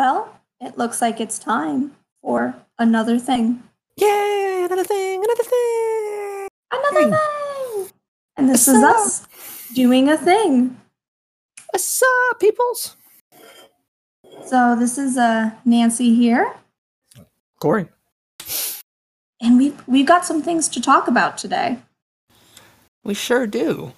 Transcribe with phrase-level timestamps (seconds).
[0.00, 3.62] Well, it looks like it's time for another thing.
[3.98, 4.62] Yay!
[4.64, 6.48] Another thing, another thing.
[6.72, 7.10] Another Thing.
[7.84, 7.92] thing!
[8.34, 9.26] And this is us
[9.74, 10.80] doing a thing.
[11.70, 12.96] What's up, peoples?
[14.46, 16.50] So this is uh, Nancy here,
[17.60, 17.84] Corey.
[19.38, 21.76] and we've, we've got some things to talk about today.
[23.04, 23.92] We sure do.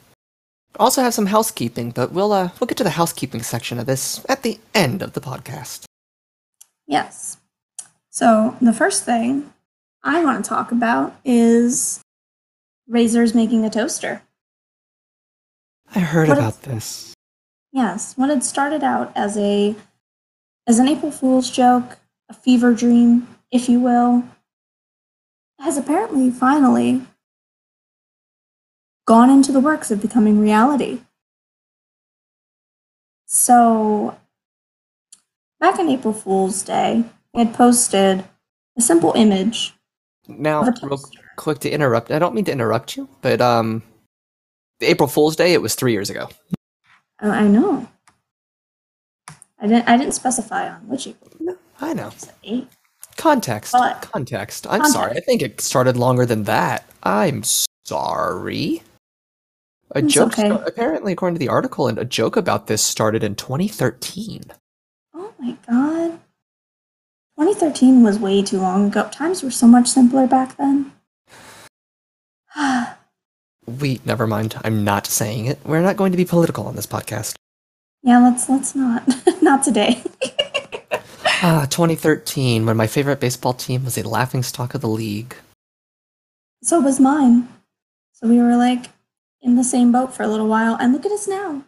[0.80, 4.25] Also have some housekeeping, but we'll uh we'll get to the housekeeping section of this
[4.28, 5.84] at the end of the podcast.
[6.92, 7.38] Yes.
[8.10, 9.50] So the first thing
[10.05, 12.02] I want to talk about is
[12.87, 14.20] Razer's making a toaster.
[15.95, 17.14] I heard What about if- this.
[17.73, 19.74] Yes, what had started out as a
[20.66, 21.97] as an April Fool's joke,
[22.28, 24.24] a fever dream, if you will,
[25.59, 27.06] has apparently finally
[29.06, 31.00] gone into the works of becoming reality.
[33.27, 34.19] So,
[35.62, 37.02] back on April Fool's Day,
[37.34, 38.24] I had posted
[38.77, 39.72] a simple image
[40.28, 41.00] Now, real
[41.36, 42.10] quick to interrupt.
[42.10, 43.83] I don't mean to interrupt you, but um,
[44.80, 46.28] the April Fool's Day it was three years ago.
[47.22, 47.88] Oh, I know.
[49.60, 49.88] I didn't.
[49.88, 51.30] I didn't specify on which April.
[51.38, 52.10] No, I know.
[52.42, 52.66] Eight?
[53.16, 53.72] Context.
[53.72, 54.66] Context.
[54.66, 54.92] I'm Context.
[54.92, 55.16] sorry.
[55.16, 56.84] I think it started longer than that.
[57.05, 57.44] I'm
[57.84, 58.83] sorry.
[59.94, 60.36] A It's joke.
[60.36, 60.50] okay.
[60.66, 64.42] apparently, according to the article, and a joke about this started in 2013.
[65.43, 66.21] My god.
[67.37, 69.09] 2013 was way too long ago.
[69.11, 70.93] Times were so much simpler back then.
[73.81, 74.57] We never mind.
[74.65, 75.59] I'm not saying it.
[75.65, 77.35] We're not going to be political on this podcast.
[78.03, 79.03] yeah, let's let's not.
[79.43, 80.03] not today.
[81.45, 85.35] Ah, 2013, when my favorite baseball team was a laughing stock of the league.
[86.63, 87.48] so was mine.
[88.13, 88.87] So we were like
[89.41, 91.65] in the same boat for a little while, and look at us now.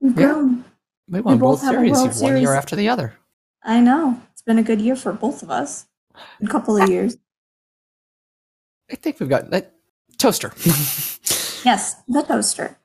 [0.00, 0.64] We've grown.
[1.08, 2.58] We won both World have a Series World one year Series.
[2.58, 3.14] after the other.
[3.62, 4.20] I know.
[4.32, 5.86] It's been a good year for both of us.
[6.42, 7.16] A couple of years.
[8.90, 9.74] I think we've got that
[10.18, 10.52] toaster.
[11.64, 12.78] Yes, the toaster.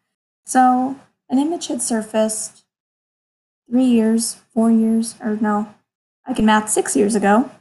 [0.46, 1.00] So
[1.30, 2.66] an image had surfaced
[3.70, 5.74] three years, four years, or no,
[6.26, 7.52] I can math six years ago,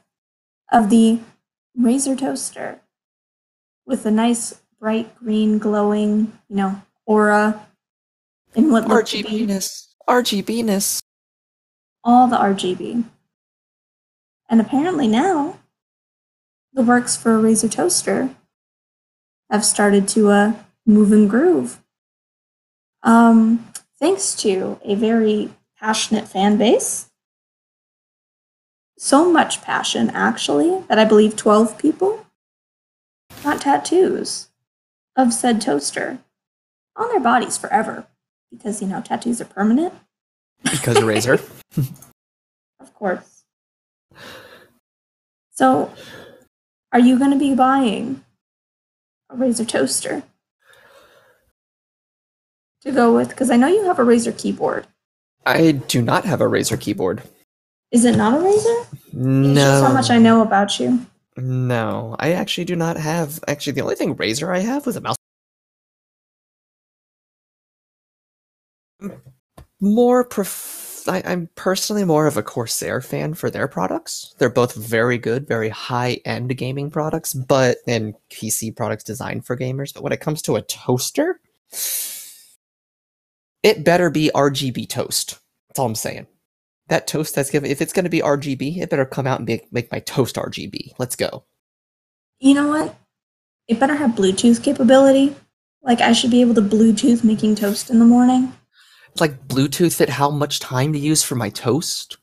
[0.73, 1.21] of the
[1.79, 2.81] Razer toaster
[3.87, 7.67] with a nice bright green glowing, you know, aura
[8.55, 9.92] in what looked to be RGBness.
[10.09, 11.03] RGBness.
[12.05, 13.05] all the RGB.
[14.49, 15.61] And apparently now,
[16.73, 18.31] the works for a Razer toaster
[19.51, 20.53] have started to uh,
[20.85, 21.81] move and groove.
[23.03, 23.69] Um,
[23.99, 27.11] thanks to a very passionate fan base.
[28.99, 32.27] So much passion, actually, that I believe 12 people
[33.43, 34.49] got tattoos
[35.17, 36.19] of said toaster
[36.97, 38.07] on their bodies forever.
[38.53, 39.95] Because, you know, tattoos are permanent.
[40.65, 41.41] Because of Razer.
[42.81, 43.45] Of course.
[45.53, 45.93] So,
[46.93, 48.25] are you going to be buying
[49.31, 50.23] a Razer toaster
[52.83, 53.29] to go with?
[53.31, 54.87] Because I know you have a Razer keyboard.
[55.47, 57.23] I do not have a Razer keyboard.
[57.93, 58.87] Is it not a Razer?
[59.07, 59.55] It's No.
[59.55, 61.07] just how much I know about you.
[61.37, 63.41] No, I actually do not have.
[63.49, 65.17] Actually, the only thing Razer I have was a mouse.
[69.81, 70.25] More
[71.09, 74.35] I, I'm personally more of a Corsair fan for their products.
[74.39, 79.93] They're both very good, very high-end gaming products, but and PC products designed for gamers.
[79.93, 81.41] But when it comes to a toaster,
[83.63, 85.39] it better be RGB toast.
[85.69, 86.27] That's all I'm saying.
[86.89, 89.49] That toast that's given, if it's going to be RGB, it better come out and
[89.49, 90.93] make, make my toast RGB.
[90.99, 91.45] Let's go.
[92.41, 92.97] You know what?
[93.69, 95.35] It better have Bluetooth capability.
[95.83, 98.53] Like, I should be able to Bluetooth making toast in the morning.
[99.13, 102.17] It's like Bluetooth it how much time to use for my toast.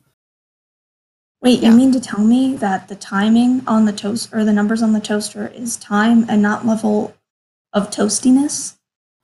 [1.42, 1.70] Wait, Yeah.
[1.70, 4.94] you mean to tell me that the timing on the toast or the numbers on
[4.94, 7.16] the toaster is time and not level
[7.74, 8.78] of toastiness?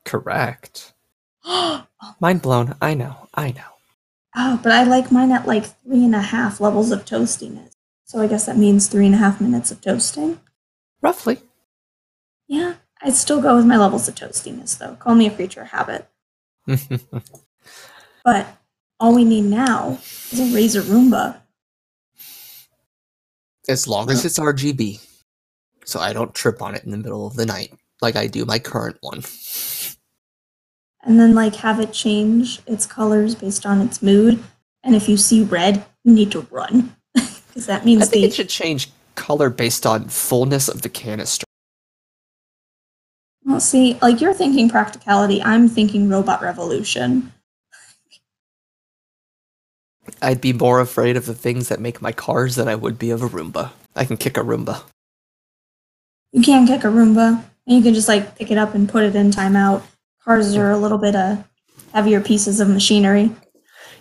[0.05, 0.93] Correct.
[1.43, 1.85] oh,
[2.19, 2.75] Mind blown.
[2.81, 3.27] I know.
[3.33, 3.61] I know.
[4.35, 7.71] Oh, but I like mine at like three and a half levels of toastiness.
[8.05, 10.39] So I guess that means three and a half minutes of toasting.
[11.01, 11.39] Roughly.
[12.47, 14.95] Yeah, I'd still go with my levels of toastiness though.
[14.95, 16.07] Call me a creature habit.
[18.25, 18.47] But
[18.99, 19.99] all we need now
[20.31, 21.37] is a Razer Roomba.
[23.69, 24.99] as long as it's RGB.
[25.85, 28.45] So I don't trip on it in the middle of the night like I do
[28.45, 29.23] my current one.
[31.03, 34.43] And then like have it change its colors based on its mood.
[34.83, 36.95] And if you see red, you need to run.
[37.47, 40.89] Because that I means think the it should change color based on fullness of the
[40.89, 41.45] canister.
[43.45, 47.31] well see, like you're thinking practicality, I'm thinking robot revolution.
[50.25, 53.11] I'd be more afraid of the things that make my cars than I would be
[53.11, 53.71] of a Roomba.
[53.95, 54.81] I can kick a Roomba.
[56.31, 59.03] You can kick a Roomba, and you can just like pick it up and put
[59.03, 59.83] it in timeout.
[60.23, 61.37] Cars are a little bit uh,
[61.93, 63.29] heavier pieces of machinery,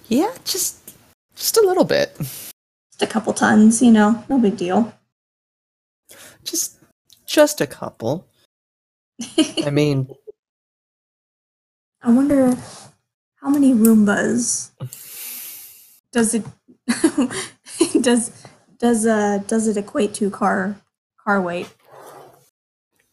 [0.09, 0.97] Yeah, just
[1.37, 2.17] just a little bit.
[2.17, 4.95] just a couple tons, you know, no big deal.
[6.43, 6.79] Just
[7.27, 8.27] just a couple.
[9.63, 10.09] I mean,
[12.03, 12.57] I wonder
[13.43, 14.71] how many Roombas
[16.15, 16.47] does it
[18.03, 18.33] does
[18.81, 20.77] does uh does it equate to car
[21.25, 21.69] car weight?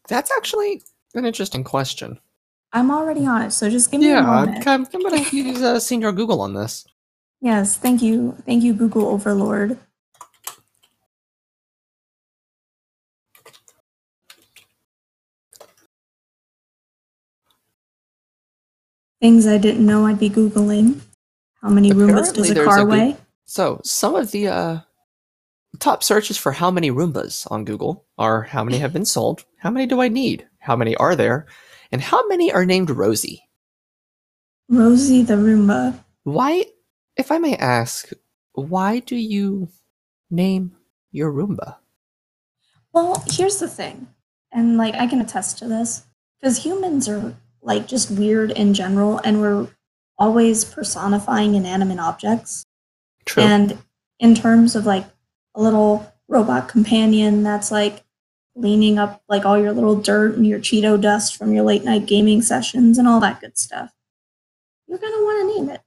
[0.07, 0.83] that's actually
[1.15, 2.19] an interesting question.
[2.73, 4.67] I'm already on it, so just give me a Yeah, moment.
[4.67, 6.85] I'm, I'm gonna use uh, senior Google on this.
[7.41, 9.79] Yes, thank you, thank you, Google Overlord.
[19.21, 21.01] Things I didn't know I'd be googling.
[21.61, 23.17] How many Roombas does a car a weigh?
[23.45, 24.79] So some of the uh,
[25.79, 29.69] top searches for how many Roombas on Google are how many have been sold, how
[29.69, 31.47] many do I need, how many are there,
[31.91, 33.43] and how many are named Rosie.
[34.69, 36.03] Rosie the Roomba.
[36.23, 36.65] Why,
[37.17, 38.09] if I may ask,
[38.53, 39.67] why do you
[40.29, 40.75] name
[41.11, 41.75] your Roomba?
[42.93, 44.07] Well, here's the thing,
[44.51, 46.05] and like I can attest to this,
[46.39, 49.67] because humans are like just weird in general, and we're
[50.21, 52.63] always personifying inanimate objects.
[53.25, 53.41] True.
[53.41, 53.77] And
[54.19, 55.05] in terms of like
[55.55, 58.03] a little robot companion that's like
[58.55, 62.05] cleaning up like all your little dirt and your Cheeto dust from your late night
[62.05, 63.91] gaming sessions and all that good stuff,
[64.87, 65.81] you're gonna want to name it.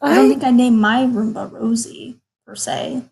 [0.00, 3.02] I don't think I'd name my Roomba Rosie per se.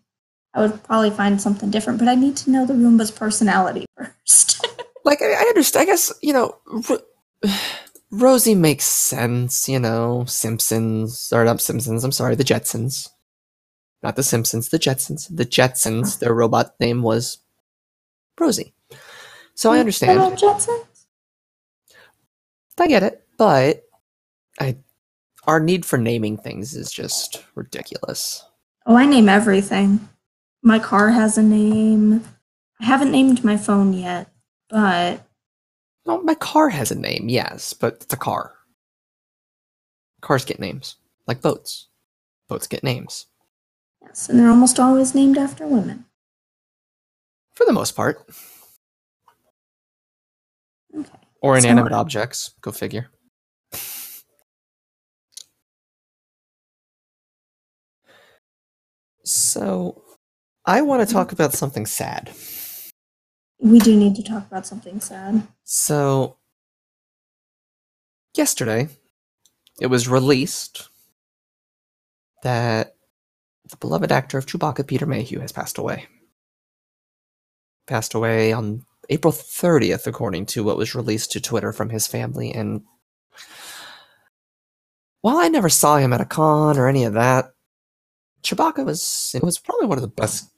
[0.55, 4.65] I would probably find something different, but I need to know the Roomba's personality first.
[5.05, 5.83] like I, I understand.
[5.83, 6.57] I guess you know,
[8.13, 9.67] Rosie makes sense.
[9.67, 12.03] You know, Simpsons or not Simpsons.
[12.03, 13.09] I'm sorry, the Jetsons,
[14.03, 14.69] not the Simpsons.
[14.69, 15.35] The Jetsons.
[15.35, 16.19] The Jetsons.
[16.19, 17.39] Their robot name was
[18.39, 18.73] Rosie.
[19.55, 20.19] So I understand.
[20.19, 20.85] Little Jetsons?
[22.79, 23.83] I get it, but
[24.59, 24.77] I
[25.45, 28.45] our need for naming things is just ridiculous.
[28.85, 30.07] Oh, I name everything.
[30.61, 32.23] My car has a name.
[32.79, 34.31] I haven't named my phone yet,
[34.69, 35.25] but
[36.05, 38.53] No, my car has a name, yes, but it's a car.
[40.21, 40.97] Cars get names,
[41.27, 41.87] like boats.
[42.49, 43.27] Boats get names,
[44.01, 46.05] yes, and they're almost always named after women.
[47.55, 48.25] for the most part,
[50.97, 51.09] Okay.
[51.41, 52.53] or So- inanimate objects.
[52.61, 53.09] Go figure.
[59.25, 60.03] So,
[60.65, 62.31] I want to talk about something sad.
[63.63, 65.47] We do need to talk about something sad.
[65.63, 66.35] So,
[68.35, 68.89] yesterday,
[69.79, 70.89] it was released
[72.43, 72.97] that
[73.69, 76.07] the beloved actor of Chewbacca, Peter Mayhew, has passed away.
[77.87, 82.51] Passed away on April 30th, according to what was released to Twitter from his family.
[82.51, 82.81] And
[85.21, 87.53] while I never saw him at a con or any of that,
[88.43, 90.52] Chewbacca was it was probably one of the best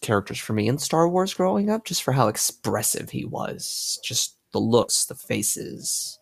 [0.00, 3.98] characters for me in Star Wars growing up, just for how expressive he was.
[4.04, 6.18] Just the looks, the faces,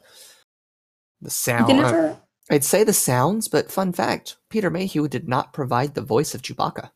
[1.21, 1.69] the sound.
[1.69, 2.17] never.
[2.51, 6.43] I'd say the sounds, but fun fact Peter Mayhew did not provide the voice of
[6.43, 6.91] Chewbacca.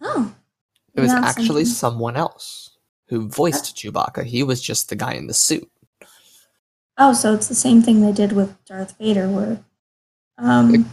[0.00, 0.34] Oh,
[0.94, 1.66] It was actually something.
[1.66, 2.76] someone else
[3.08, 4.24] who voiced Chewbacca.
[4.24, 5.70] He was just the guy in the suit.
[6.98, 9.62] oh, so it's the same thing they did with Darth Vader, where
[10.38, 10.90] um,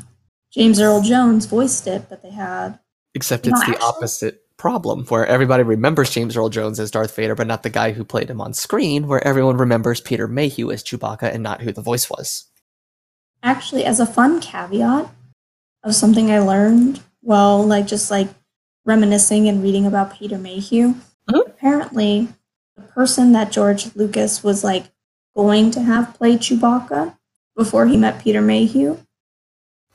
[0.52, 2.80] James Earl Jones voiced it, but they had
[3.14, 7.36] Except it's the actually- opposite problem, where everybody remembers James Earl Jones as Darth Vader,
[7.36, 10.84] but not the guy who played him on screen, where everyone remembers Peter Mayhew as
[10.84, 12.46] Chewbacca and not who the voice was.
[13.44, 15.08] actually as a fun caveat
[15.84, 18.28] of something I learned while like just like
[18.84, 20.96] reminiscing and reading about Peter Mayhew.
[21.30, 21.46] Mhm.
[21.48, 22.30] Apparently,
[22.76, 24.86] the person that George Lucas was like
[25.36, 27.16] going to have play Chewbacca
[27.56, 28.98] before he met Peter Mayhew.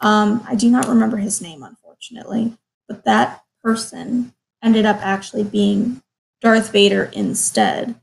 [0.00, 2.57] Um, I do not remember his name, unfortunately,
[2.89, 6.03] but that person ended up actually being
[6.41, 7.95] Darth Vader instead.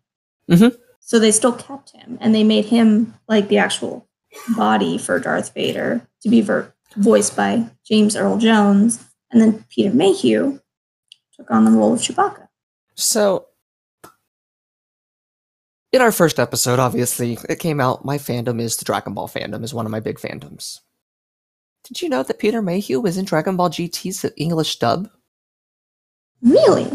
[0.50, 0.78] Mhm.
[1.00, 4.08] So they still kept him, and they made him like the actual
[4.56, 9.00] body for Darth Vader to be ver- voiced by James Earl Jones,
[9.32, 10.60] and then Peter Mayhew
[11.36, 12.48] took on the role of Chewbacca.
[12.96, 13.48] So,
[15.92, 18.06] in our first episode, obviously, it came out.
[18.06, 20.80] My fandom is the Dragon Ball fandom, is one of my big fandoms.
[21.90, 25.10] Did you know that Peter Mayhew was in Dragon Ball GT's English dub?
[26.42, 26.88] Really?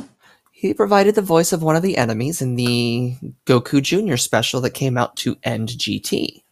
[0.53, 4.17] He provided the voice of one of the enemies in the Goku Jr.
[4.17, 6.43] special that came out to end GT.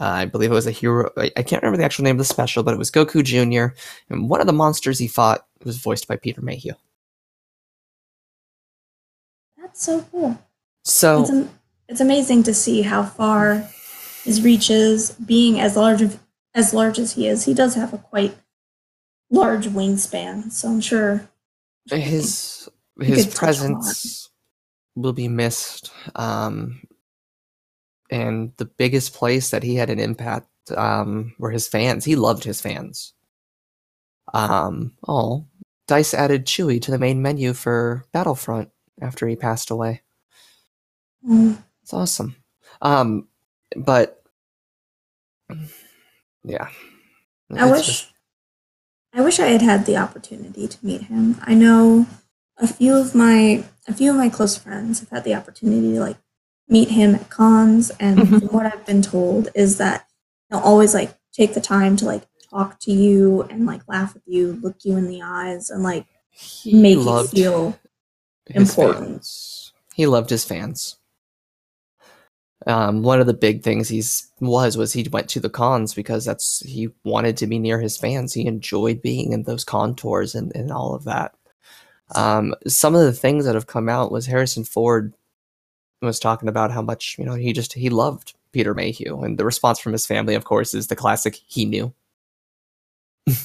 [0.00, 1.10] Uh, I believe it was a hero.
[1.16, 3.76] I, I can't remember the actual name of the special, but it was Goku Jr.
[4.08, 6.72] And one of the monsters he fought was voiced by Peter Mayhew.
[9.60, 10.38] That's so cool.
[10.84, 11.50] So It's, am-
[11.88, 13.68] it's amazing to see how far
[14.24, 16.18] his reaches, being as large of,
[16.54, 17.44] as large as he is.
[17.44, 18.36] He does have a quite
[19.30, 21.28] large wingspan, so I'm sure
[21.90, 22.68] his
[23.00, 24.30] his could touch on presence
[24.94, 25.90] will be missed.
[26.14, 26.82] Um,
[28.10, 32.04] and the biggest place that he had an impact um, were his fans.
[32.04, 33.12] He loved his fans.
[34.32, 35.46] Um, oh,
[35.86, 38.70] Dice added Chewie to the main menu for Battlefront
[39.00, 40.02] after he passed away.
[41.28, 42.36] Mm, It's awesome.
[42.80, 43.28] Um,
[43.76, 44.22] but
[46.44, 46.68] yeah,
[47.56, 48.10] I wish just-
[49.12, 51.40] I wish I had had the opportunity to meet him.
[51.42, 52.06] I know
[52.58, 56.00] a few of my a few of my close friends have had the opportunity to
[56.00, 56.16] like
[56.68, 58.28] meet him at cons and Mhm.
[58.40, 60.06] from what I've been told is that
[60.48, 64.22] he'll always like take the time to like talk to you and like laugh with
[64.26, 67.78] you, look you in the eyes and like he make you feel
[68.46, 69.06] important.
[69.08, 69.72] fans.
[69.94, 70.96] He loved his fans.
[72.66, 76.24] Um, one of the big things he's was was he went to the cons because
[76.24, 78.32] that's he wanted to be near his fans.
[78.32, 81.34] He enjoyed being in those contours and, and all of that.
[82.14, 85.12] Um, some of the things that have come out was Harrison Ford
[86.00, 89.44] was talking about how much you know he just he loved Peter Mayhew, and the
[89.44, 91.92] response from his family, of course, is the classic "he knew."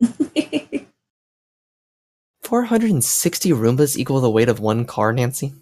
[2.42, 5.52] 460 Roombas equal the weight of one car, Nancy.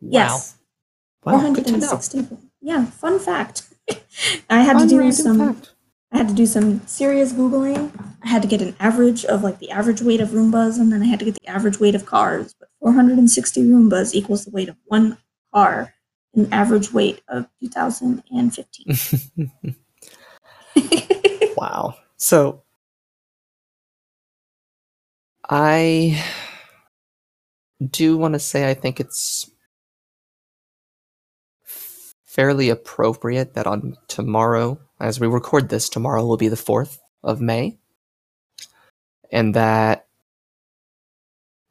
[0.00, 0.56] yes.
[0.56, 0.61] Wow,
[1.24, 1.86] wow good to know.
[1.86, 2.36] 460.
[2.60, 3.74] Yeah, fun fact.
[4.50, 5.74] I had to do some fact.
[6.12, 7.90] I had to do some serious Googling.
[8.22, 11.02] I had to get an average of like the average weight of Roombas, and then
[11.02, 12.54] I had to get the average weight of cars.
[12.58, 15.16] But 460 Roombas equals the weight of one
[15.54, 15.94] car,
[16.34, 19.50] an average weight of 2015.
[21.56, 21.94] wow.
[22.16, 22.62] So
[25.48, 26.22] I
[27.90, 29.50] do want to say I think it's
[32.32, 37.42] fairly appropriate that on tomorrow, as we record this, tomorrow will be the 4th of
[37.42, 37.76] May,
[39.30, 40.06] and that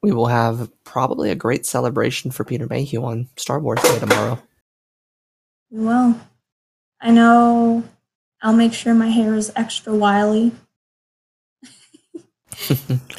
[0.03, 4.39] we will have probably a great celebration for Peter Mayhew on Star Wars Day tomorrow.
[5.71, 6.21] well,
[7.01, 7.83] I know
[8.43, 10.51] I'll make sure my hair is extra wily,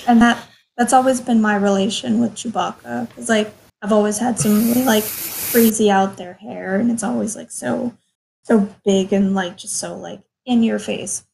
[0.06, 0.46] and that
[0.76, 3.08] that's always been my relation with Chewbacca.
[3.08, 5.04] Because like I've always had some really like
[5.50, 7.96] crazy out there hair, and it's always like so
[8.44, 11.24] so big and like just so like in your face.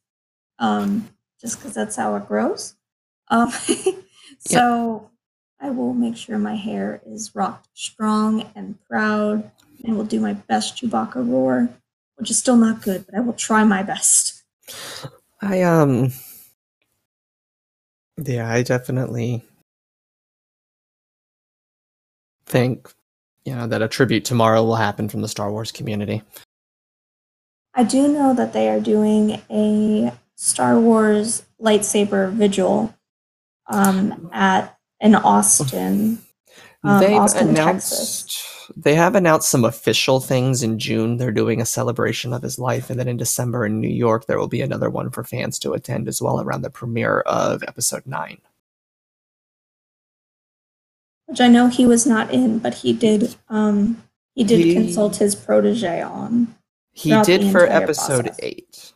[0.58, 2.74] Um, just because that's how it grows.
[3.28, 3.52] Um,
[4.38, 5.10] so
[5.60, 9.50] I will make sure my hair is rocked strong and proud,
[9.84, 11.68] and will do my best Chewbacca roar,
[12.16, 14.42] which is still not good, but I will try my best.
[15.40, 16.12] I um
[18.16, 19.44] yeah, I definitely
[22.48, 22.92] think
[23.44, 26.22] you know that a tribute tomorrow will happen from the Star Wars community.
[27.74, 32.94] I do know that they are doing a Star Wars lightsaber vigil
[33.68, 36.18] um, at in Austin.
[36.84, 38.72] Um, They've Austin, announced Texas.
[38.76, 41.16] they have announced some official things in June.
[41.16, 44.38] They're doing a celebration of his life, and then in December in New York there
[44.38, 48.06] will be another one for fans to attend as well around the premiere of Episode
[48.06, 48.38] Nine.
[51.28, 53.36] Which I know he was not in, but he did.
[53.48, 54.02] Um,
[54.34, 56.54] he did He- consult his protege on.
[56.92, 58.40] He did for Episode process.
[58.42, 58.92] Eight.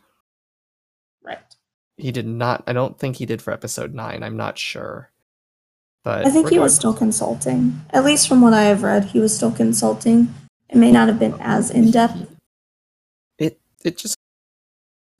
[1.23, 1.55] Right.
[1.95, 2.63] He did not.
[2.67, 4.23] I don't think he did for Episode Nine.
[4.23, 5.09] I'm not sure,
[6.03, 7.79] but I think he was still consulting.
[7.91, 10.33] At least from what I have read, he was still consulting.
[10.69, 12.27] It may not have been as in depth.
[13.37, 14.17] it it just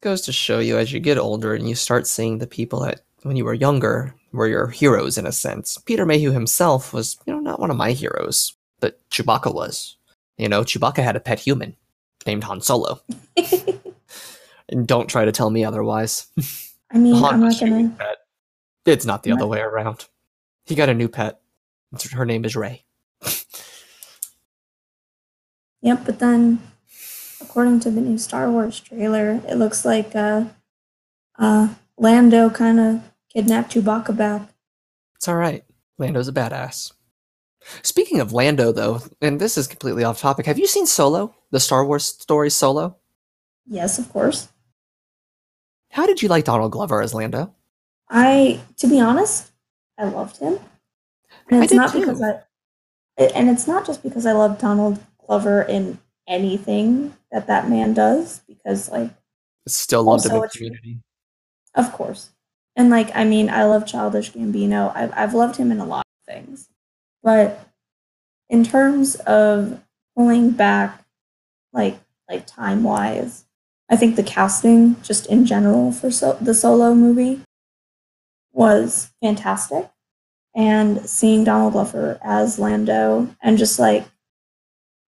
[0.01, 2.99] goes to show you as you get older and you start seeing the people that
[3.23, 5.77] when you were younger were your heroes in a sense.
[5.85, 9.97] Peter Mayhew himself was, you know, not one of my heroes, but Chewbacca was.
[10.37, 11.75] You know, Chewbacca had a pet human
[12.25, 12.99] named Han Solo.
[14.69, 16.27] and don't try to tell me otherwise.
[16.91, 17.89] I mean, Han I'm not gonna.
[17.97, 18.17] Pet.
[18.85, 20.05] It's not the I'm other not- way around.
[20.65, 21.39] He got a new pet.
[22.11, 22.83] Her name is Rey.
[25.81, 26.61] Yep, but then,
[27.41, 30.45] according to the new Star Wars trailer, it looks like uh,
[31.37, 33.01] uh, Lando kind of
[33.35, 34.49] kidnapped Chewbacca back.
[35.15, 35.63] It's all right.
[35.97, 36.91] Lando's a badass.
[37.81, 41.59] Speaking of Lando, though, and this is completely off topic, have you seen Solo, the
[41.59, 42.97] Star Wars story Solo?
[43.65, 44.49] Yes, of course.
[45.91, 47.53] How did you like Donald Glover as Lando?
[48.09, 49.51] I, to be honest,
[49.97, 50.59] I loved him,
[51.49, 51.99] and I it's did not too.
[52.01, 52.41] because I,
[53.17, 58.39] and it's not just because I love Donald Glover in anything that that man does
[58.47, 59.11] because like
[59.67, 60.99] Still love him Also, in it's- community.
[61.75, 62.29] Of course.
[62.75, 64.91] And like, I mean, I love Childish Gambino.
[64.95, 66.69] I've, I've loved him in a lot of things.
[67.21, 67.67] But
[68.49, 69.81] in terms of
[70.15, 71.03] pulling back,
[71.71, 71.99] like,
[72.29, 73.45] like time wise,
[73.89, 77.41] I think the casting, just in general, for so- the solo movie
[78.51, 79.89] was fantastic.
[80.55, 84.05] And seeing Donald Glover as Lando and just like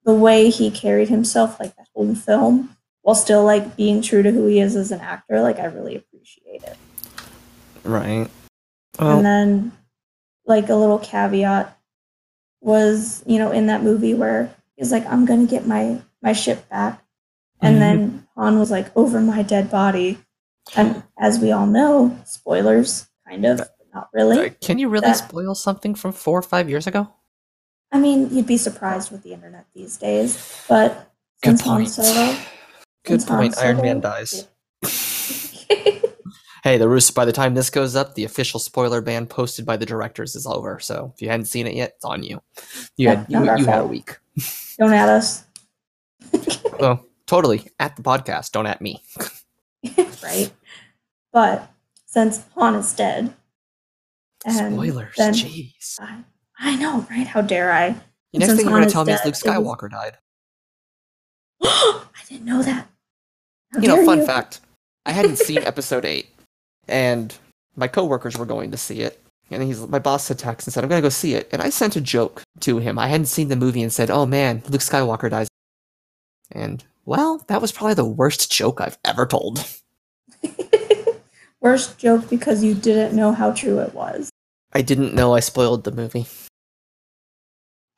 [0.04, 4.30] the way he carried himself, like that whole film, while still like being true to
[4.32, 6.76] who he is as an actor, like I really appreciate it.
[7.86, 8.28] Right.
[8.98, 9.72] Well, and then
[10.46, 11.76] like a little caveat
[12.62, 16.68] was you know in that movie where he's like i'm gonna get my my ship
[16.68, 17.02] back
[17.60, 17.78] and Mhm.
[17.80, 20.18] then han was like over my dead body
[20.74, 25.28] and as we all know spoilers kind of but not really can you really that-
[25.28, 27.08] spoil something from four or five years ago?
[27.92, 30.38] i mean you'd be surprised with the internet these days
[30.68, 31.12] but
[31.42, 31.90] Good point.
[31.90, 32.34] solo
[33.04, 33.56] Good point.
[33.58, 34.48] Iron Man Solo- dies.
[36.66, 37.12] Hey, the rooster.
[37.12, 40.48] By the time this goes up, the official spoiler ban posted by the directors is
[40.48, 40.80] over.
[40.80, 42.40] So if you hadn't seen it yet, it's on you.
[42.96, 44.16] You Yeah, had you, you had a week.
[44.76, 45.44] don't add us
[46.80, 47.70] Oh, totally.
[47.78, 49.00] At the podcast, don't at me.
[50.24, 50.50] right
[51.32, 51.70] but
[52.04, 53.32] since han is dead
[54.44, 55.14] and Spoilers.
[55.16, 56.00] then Jeez.
[56.00, 56.24] I,
[56.58, 57.28] I know, right?
[57.28, 57.90] How dare I?
[58.32, 60.16] The next thing you're gonna tell me is Luke it was- Skywalker died.
[61.62, 62.88] I didn't know that.
[63.72, 64.26] How you know, fun you?
[64.26, 64.62] fact.
[65.04, 66.30] I hadn't seen episode eight,
[66.88, 67.36] and
[67.76, 69.20] my coworkers were going to see it.
[69.50, 71.70] And he's my boss had texted and said, "I'm gonna go see it." And I
[71.70, 72.98] sent a joke to him.
[72.98, 75.46] I hadn't seen the movie and said, "Oh man, Luke Skywalker dies."
[76.50, 79.64] And well, that was probably the worst joke I've ever told.
[81.60, 84.30] Worst joke because you didn't know how true it was.
[84.72, 86.26] I didn't know I spoiled the movie.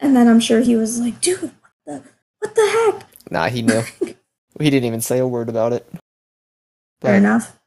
[0.01, 1.53] And then I'm sure he was like, dude, what
[1.85, 2.03] the,
[2.39, 3.07] what the heck?
[3.31, 3.83] Nah, he knew.
[4.01, 5.87] he didn't even say a word about it.
[7.03, 7.58] Fair enough.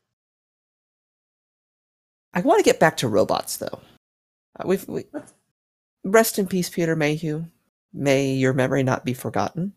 [2.33, 3.81] I want to get back to robots, though.
[4.59, 5.05] Uh, we've we,
[6.03, 7.45] rest in peace, Peter Mayhew.
[7.93, 9.73] May your memory not be forgotten.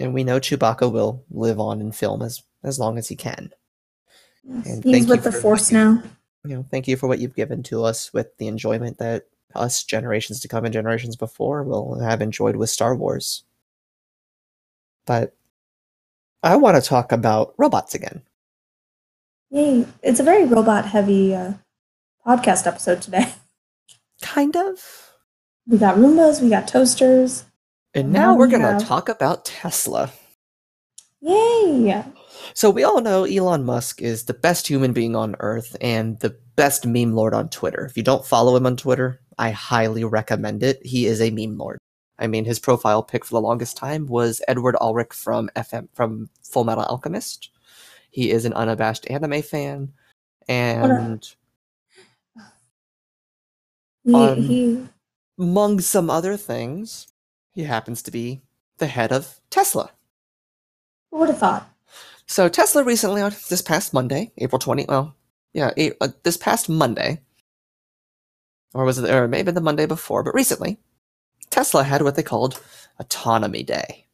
[0.00, 3.52] And we know Chewbacca will live on in film as as long as he can.
[4.44, 6.02] Yes, He's thank you with the for Force now.
[6.44, 9.82] You know, thank you for what you've given to us with the enjoyment that us
[9.82, 13.44] generations to come and generations before will have enjoyed with Star Wars.
[15.06, 15.34] But
[16.42, 18.22] I want to talk about robots again.
[19.50, 19.86] Yay.
[20.02, 21.54] It's a very robot heavy uh,
[22.28, 23.32] podcast episode today.
[24.20, 25.14] Kind of.
[25.66, 27.44] We got Roombas, we got toasters.
[27.94, 30.10] And Now we're we going to talk about Tesla.
[31.22, 32.04] Yay!
[32.52, 36.36] So we all know Elon Musk is the best human being on earth and the
[36.54, 37.86] best meme lord on Twitter.
[37.86, 40.84] If you don't follow him on Twitter, I highly recommend it.
[40.84, 41.78] He is a meme lord.
[42.18, 46.28] I mean, his profile pic for the longest time was Edward Elric from FM from
[46.42, 47.50] Full Metal Alchemist.
[48.10, 49.92] He is an unabashed anime fan,
[50.46, 51.34] and
[54.08, 54.88] He, Um, he
[55.38, 57.08] among some other things,
[57.52, 58.40] he happens to be
[58.78, 59.90] the head of Tesla.
[61.10, 61.70] who would have thought?
[62.26, 65.14] So Tesla recently, on this past Monday, April 20, well,
[65.52, 67.20] yeah, a, uh, this past Monday,
[68.74, 70.78] or was it, or it may have been the Monday before, but recently,
[71.50, 72.62] Tesla had what they called
[72.98, 74.06] Autonomy Day.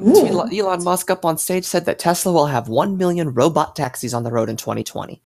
[0.00, 0.26] Ooh.
[0.26, 4.14] Elon Elon Musk up on stage said that Tesla will have 1 million robot taxis
[4.14, 5.22] on the road in 2020.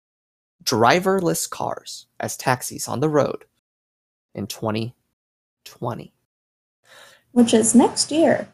[0.64, 3.46] Driverless cars as taxis on the road
[4.34, 6.14] in 2020.
[7.32, 8.48] Which is next year.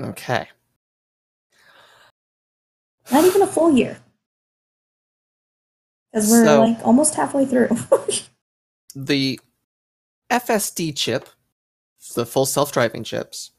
[0.00, 0.48] Okay.
[3.12, 3.98] Not even a full year.
[6.12, 7.68] Because we're So- like almost halfway through.
[8.94, 9.38] the
[10.30, 11.28] FSD chip,
[12.14, 13.52] the full self-driving chips,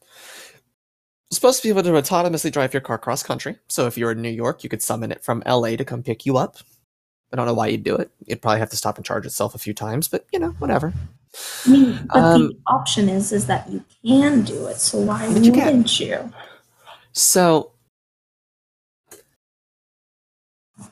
[1.30, 3.58] supposed to be able to autonomously drive your car cross country.
[3.68, 6.26] So if you're in New York, you could summon it from LA to come pick
[6.26, 6.56] you up.
[7.32, 8.10] I don't know why you'd do it.
[8.26, 10.94] You'd probably have to stop and charge itself a few times, but you know, whatever.
[11.66, 14.78] I mean, but Um, the option is is that you can do it.
[14.78, 16.32] So why But you wouldn't you?
[17.12, 17.72] So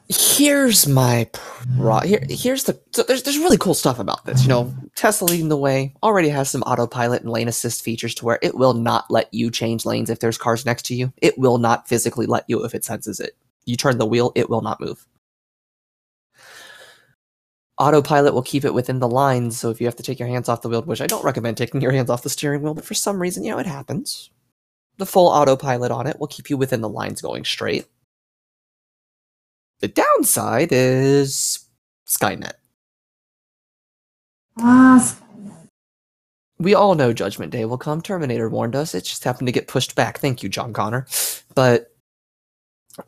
[0.08, 4.42] here's my pro- here, here's the so there's there's really cool stuff about this.
[4.42, 8.24] You know, Tesla leading the way already has some autopilot and lane assist features to
[8.24, 11.12] where it will not let you change lanes if there's cars next to you.
[11.22, 13.36] It will not physically let you if it senses it.
[13.64, 15.06] You turn the wheel, it will not move.
[17.78, 20.48] Autopilot will keep it within the lines, so if you have to take your hands
[20.48, 22.86] off the wheel, which I don't recommend taking your hands off the steering wheel, but
[22.86, 24.30] for some reason, you know, it happens
[24.98, 27.86] the full autopilot on it will keep you within the lines going straight.
[29.80, 31.66] The downside is
[32.06, 32.54] Skynet.
[34.58, 35.68] Ah, Skynet.
[36.58, 38.00] we all know Judgment Day will come.
[38.00, 38.94] Terminator warned us.
[38.94, 40.18] It just happened to get pushed back.
[40.18, 41.06] Thank you, John Connor.
[41.54, 41.92] But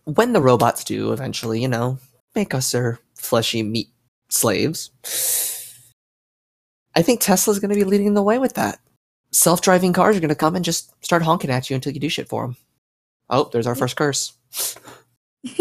[0.04, 1.98] when the robots do eventually, you know,
[2.34, 3.88] make us their fleshy meat
[4.28, 4.90] slaves,
[6.94, 8.80] I think Tesla's going to be leading the way with that.
[9.30, 12.00] Self driving cars are going to come and just start honking at you until you
[12.00, 12.56] do shit for them.
[13.30, 14.32] Oh, there's our first curse.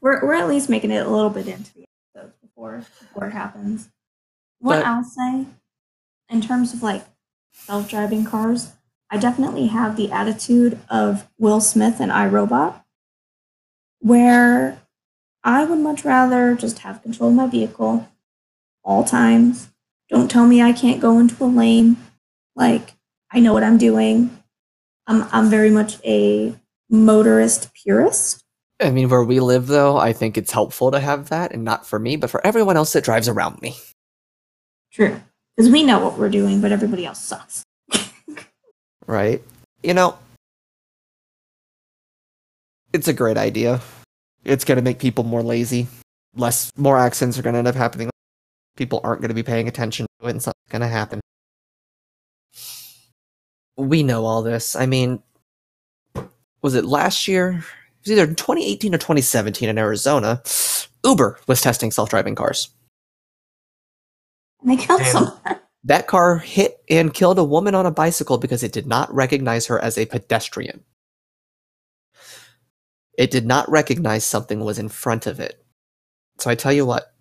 [0.00, 1.84] we're, we're at least making it a little bit into the
[2.14, 3.88] episodes before, before it happens.
[4.58, 5.46] What But- I'll say,
[6.28, 7.04] in terms of like
[7.52, 8.72] self driving cars,
[9.10, 12.84] I definitely have the attitude of Will Smith and I, Robot,
[14.00, 14.80] where
[15.42, 18.08] I would much rather just have control of my vehicle
[18.82, 19.68] all times.
[20.08, 21.96] Don't tell me I can't go into a lane.
[22.56, 22.94] Like,
[23.30, 24.36] I know what I'm doing.
[25.06, 26.54] I'm, I'm very much a
[26.90, 28.44] motorist purist.
[28.80, 31.86] I mean, where we live, though, I think it's helpful to have that, and not
[31.86, 33.76] for me, but for everyone else that drives around me.
[34.92, 35.20] True.
[35.56, 37.64] Because we know what we're doing, but everybody else sucks.
[39.06, 39.42] Right?
[39.82, 40.18] You know,
[42.92, 43.80] it's a great idea.
[44.44, 45.86] It's going to make people more lazy.
[46.34, 48.10] Less, more accidents are going to end up happening.
[48.76, 51.20] People aren't going to be paying attention to it, and something's going to happen.
[53.76, 54.76] We know all this.
[54.76, 55.22] I mean,
[56.62, 57.50] was it last year?
[57.58, 60.42] It was either 2018 or 2017 in Arizona.
[61.04, 62.70] Uber was testing self-driving cars.
[64.64, 65.12] They killed Damn.
[65.12, 65.60] someone.
[65.84, 69.66] That car hit and killed a woman on a bicycle because it did not recognize
[69.66, 70.84] her as a pedestrian.
[73.20, 75.62] It did not recognize something was in front of it.
[76.38, 77.12] So I tell you what,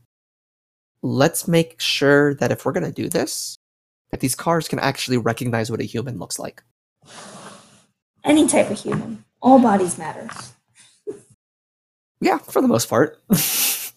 [1.03, 3.57] let's make sure that if we're going to do this,
[4.11, 6.63] that these cars can actually recognize what a human looks like.
[8.23, 9.25] Any type of human.
[9.41, 10.29] All bodies matter.
[12.21, 13.21] Yeah, for the most part.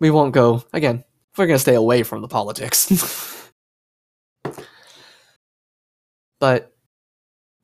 [0.00, 1.04] we won't go, again,
[1.36, 3.52] we're going to stay away from the politics.
[6.40, 6.74] but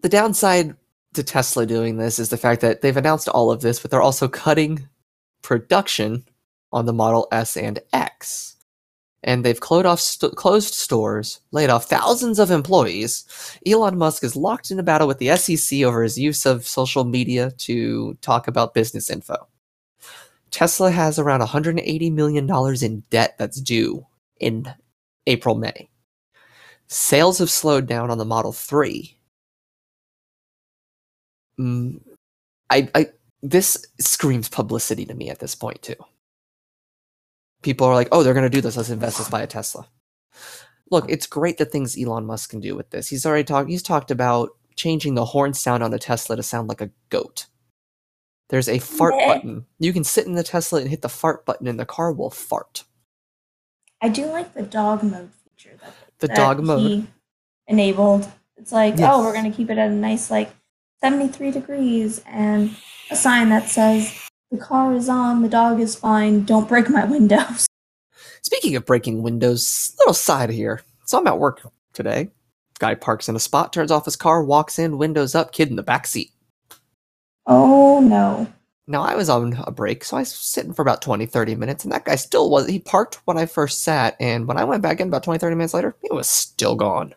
[0.03, 0.77] the downside
[1.17, 4.03] to Tesla doing this is the fact that they've announced all of this, but they're
[4.03, 4.89] also cutting
[5.43, 6.25] production
[6.73, 8.57] on the Model S and X.
[9.23, 13.25] And they've closed off st- closed stores, laid off thousands of employees.
[13.67, 17.05] Elon Musk is locked in a battle with the SEC over his use of social
[17.05, 19.49] media to talk about business info.
[20.51, 22.49] Tesla has around $180 million
[22.83, 24.07] in debt that's due
[24.39, 24.73] in
[25.27, 25.89] April, May.
[26.87, 29.16] Sales have slowed down on the Model 3.
[31.61, 32.01] Mm,
[32.71, 33.07] I, I,
[33.43, 35.97] this screams publicity to me at this point, too.
[37.63, 38.77] People are like, oh, they're going to do this.
[38.77, 39.19] Let's invest.
[39.19, 39.89] Let's buy a Tesla.
[40.91, 43.09] Look, it's great the things Elon Musk can do with this.
[43.09, 46.69] He's already talked, he's talked about changing the horn sound on a Tesla to sound
[46.69, 47.47] like a goat.
[48.51, 49.35] There's a fart Yeah.
[49.35, 49.67] button.
[49.81, 52.31] You can sit in the Tesla and hit the fart button, and the car will
[52.31, 52.85] fart.
[54.01, 57.09] I do like the dog mode feature that, The that dog mode.
[57.67, 58.31] enabled.
[58.57, 59.11] It's like, Yes.
[59.13, 60.51] oh, we're going to keep it at a nice, like,
[61.03, 62.75] 73 degrees and
[63.11, 67.05] a sign that says, the car is on, the dog is fine, don't break my
[67.17, 67.67] windows.
[68.43, 70.83] Speaking of breaking windows, little side here.
[71.05, 71.61] So I'm at work
[71.93, 72.31] today.
[72.79, 75.77] Guy parks in a spot, turns off his car, walks in, windows up, kid in
[75.77, 76.31] the back seat.
[77.47, 78.47] Oh, no.
[78.87, 81.85] Now I was on a break, so I was sitting for about 20, 30 minutes,
[81.85, 82.69] and that guy still was.
[82.69, 85.57] He parked when I first sat, and when I went back in about 20, 30
[85.57, 87.15] minutes later, he was still gone.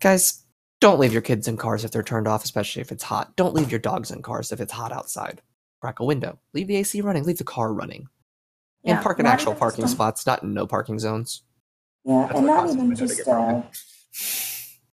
[0.00, 0.43] Guys,
[0.84, 3.34] don't leave your kids in cars if they're turned off, especially if it's hot.
[3.36, 5.40] Don't leave your dogs in cars if it's hot outside.
[5.80, 6.38] Crack a window.
[6.52, 7.24] Leave the AC running.
[7.24, 8.08] Leave the car running.
[8.84, 11.42] and park in actual parking just spots, not in no parking zones.
[12.04, 13.62] Yeah, That's and not even just uh,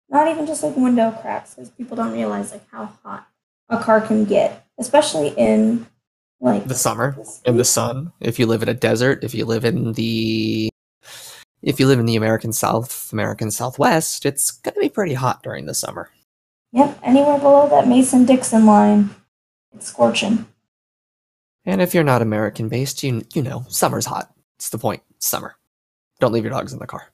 [0.10, 3.28] not even just like window cracks, because people don't realize like how hot
[3.70, 5.86] a car can get, especially in
[6.42, 8.12] like The summer, this in the sun.
[8.20, 10.70] If you live in a desert, if you live in the
[11.66, 15.66] if you live in the American South, American Southwest, it's gonna be pretty hot during
[15.66, 16.10] the summer.
[16.72, 19.10] Yep, anywhere below that Mason Dixon line,
[19.74, 20.46] it's scorching.
[21.66, 24.32] And if you're not American based, you you know, summer's hot.
[24.58, 25.02] It's the point.
[25.20, 25.56] Summer.
[26.20, 27.12] Don't leave your dogs in the car.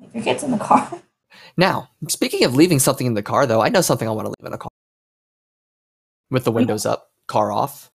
[0.00, 1.02] If your kid's in the car,
[1.56, 4.34] Now, speaking of leaving something in the car though, I know something I want to
[4.38, 4.70] leave in a car.
[6.30, 7.90] With the windows up, car off.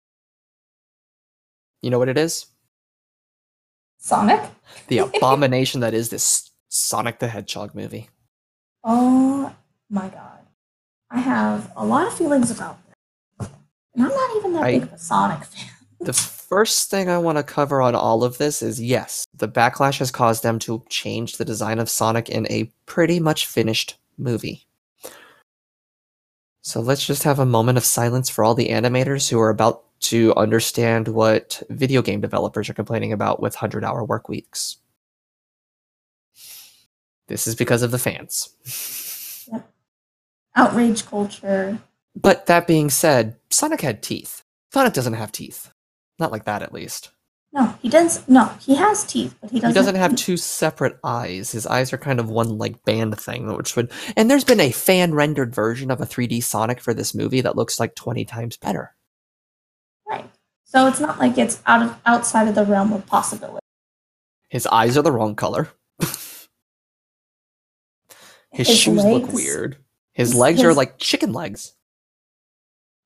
[1.83, 2.47] You know what it is?
[3.99, 4.41] Sonic.
[4.89, 8.09] The abomination that is this Sonic the Hedgehog movie.
[8.85, 9.55] Oh
[9.91, 10.41] my god,
[11.11, 13.49] I have a lot of feelings about this,
[13.95, 15.67] and I'm not even that I- big of a Sonic fan.
[16.01, 19.99] The first thing I want to cover on all of this is yes, the backlash
[19.99, 24.68] has caused them to change the design of Sonic in a pretty much finished movie.
[26.69, 29.85] So let's just have a moment of silence for all the animators who are about
[30.01, 34.77] to understand what video game developers are complaining about with 100 hour work weeks.
[37.27, 38.51] This is because of the fans.
[39.51, 39.73] Yep.
[40.57, 41.79] Outrage culture.
[42.15, 44.43] But that being said, Sonic had teeth.
[44.71, 45.73] Sonic doesn't have teeth.
[46.19, 47.13] Not like that, at least.
[47.53, 48.29] No, he doesn't.
[48.29, 49.71] No, he has teeth, but he doesn't.
[49.71, 51.51] He doesn't have two separate eyes.
[51.53, 53.91] His eyes are kind of one like band thing, which would.
[54.17, 57.57] And there's been a fan rendered version of a 3D Sonic for this movie that
[57.57, 58.95] looks like 20 times better.
[60.07, 60.29] Right.
[60.65, 63.65] So it's not like it's out of outside of the realm of possibility.
[64.51, 65.69] His eyes are the wrong color.
[68.51, 69.79] His, His shoes look weird.
[70.13, 71.75] His his- legs are like chicken legs.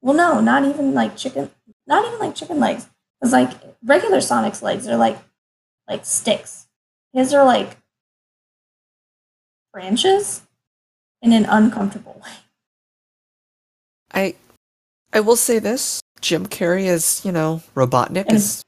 [0.01, 1.51] Well, no, not even like chicken.
[1.87, 2.89] Not even like chicken legs.
[3.23, 3.53] Because like
[3.85, 5.17] regular Sonic's legs are like
[5.89, 6.67] like sticks.
[7.13, 7.77] His are like
[9.73, 10.43] branches
[11.23, 12.33] in an uncomfortable way.
[14.13, 14.35] I
[15.13, 16.01] I will say this.
[16.21, 18.65] Jim Carrey as, you know, Robotnik And- is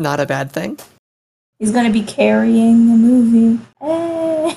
[0.00, 0.78] not a bad thing.
[1.60, 3.60] He's gonna be carrying the movie.
[3.80, 4.56] Eh.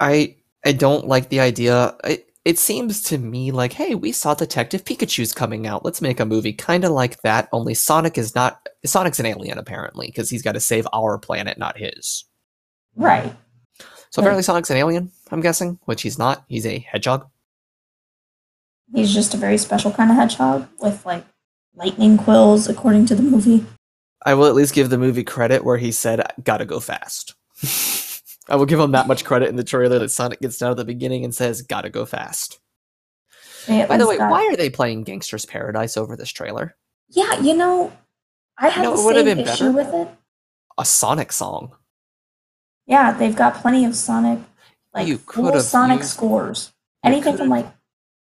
[0.00, 1.94] I I don't like the idea.
[2.04, 5.84] It, it seems to me like, hey, we saw Detective Pikachu's coming out.
[5.84, 7.46] Let's make a movie kind of like that.
[7.52, 8.66] Only Sonic is not.
[8.86, 12.24] Sonic's an alien apparently because he's got to save our planet, not his.
[12.96, 13.36] Right.
[13.76, 14.18] So Right.
[14.24, 15.12] apparently Sonic's an alien.
[15.30, 16.46] I'm guessing, which he's not.
[16.48, 17.28] He's a hedgehog.
[18.94, 21.26] He's just a very special kind of hedgehog with like
[21.76, 23.66] lightning quills, according to the movie.
[24.24, 27.34] I will at least give the movie credit where he said, "Gotta go fast."
[28.48, 30.76] I will give him that much credit in the trailer that Sonic gets down at
[30.76, 32.60] the beginning and says, "Gotta go fast."
[33.66, 36.74] By the way, got- why are they playing Gangsta's Paradise over this trailer?
[37.10, 37.92] Yeah, you know,
[38.56, 39.72] I had know, the same been issue better.
[39.72, 40.08] with it.
[40.78, 41.76] A Sonic song.
[42.86, 44.38] Yeah, they've got plenty of Sonic,
[44.94, 46.72] like You full Sonic used- scores.
[47.04, 47.66] Anything from like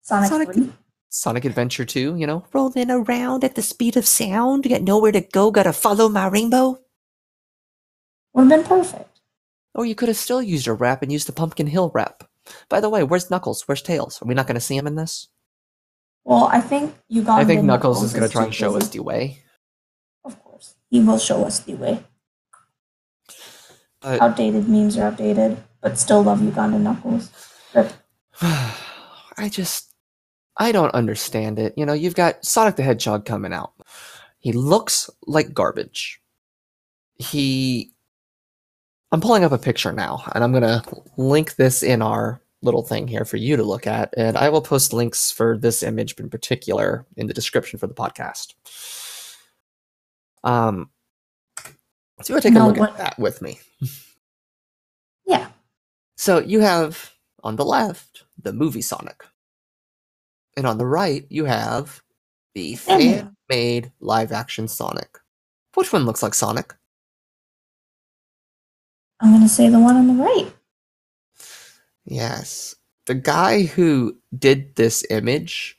[0.02, 0.72] Sonic, Sonic- 3.
[1.08, 5.20] Sonic Adventure 2, you know, rolling around at the speed of sound, got nowhere to
[5.20, 6.78] go, gotta follow my rainbow.
[8.34, 9.15] Would have been perfect.
[9.76, 12.24] Or you could have still used your rap and used the Pumpkin Hill rap.
[12.68, 13.68] By the way, where's Knuckles?
[13.68, 14.20] Where's Tails?
[14.22, 15.28] Are we not going to see him in this?
[16.24, 19.00] Well, I think Uganda I think Knuckles is going to try and show us the
[19.00, 19.42] way.
[20.24, 22.02] Of course, he will show us the way.
[24.00, 27.30] But Outdated memes are outdated, but still love Uganda Knuckles.
[27.74, 27.92] Rip.
[28.42, 29.92] I just,
[30.56, 31.74] I don't understand it.
[31.76, 33.72] You know, you've got Sonic the Hedgehog coming out.
[34.38, 36.20] He looks like garbage.
[37.14, 37.92] He,
[39.16, 40.82] I'm pulling up a picture now, and I'm gonna
[41.16, 44.60] link this in our little thing here for you to look at, and I will
[44.60, 48.52] post links for this image in particular in the description for the podcast.
[50.44, 50.90] Um,
[51.56, 53.58] so you want to take No, a look what- at that with me.
[55.26, 55.48] Yeah.
[56.18, 57.10] So you have
[57.42, 59.24] on the left the movie Sonic,
[60.58, 62.02] and on the right you have
[62.54, 65.18] the fan-made live-action Sonic.
[65.74, 66.74] Which one looks like Sonic?
[69.20, 70.52] I'm gonna say the one on the right.
[72.04, 72.74] Yes,
[73.06, 75.78] the guy who did this image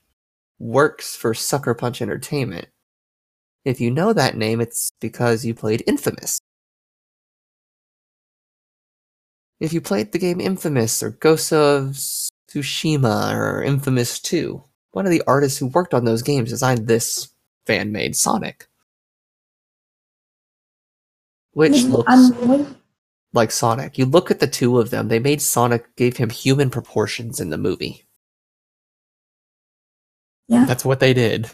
[0.60, 2.68] works for Sucker Punch Entertainment.
[3.64, 6.40] If you know that name, it's because you played Infamous.
[9.60, 11.98] If you played the game Infamous or Ghost of
[12.50, 17.30] Tsushima or Infamous 2, one of the artists who worked on those games designed this
[17.66, 18.68] fan made Sonic.
[21.52, 22.78] Which looks I'm
[23.38, 23.98] like Sonic.
[23.98, 27.50] You look at the two of them, they made Sonic, gave him human proportions in
[27.50, 28.06] the movie.
[30.50, 30.66] Yeah.
[30.66, 31.50] That's what they did.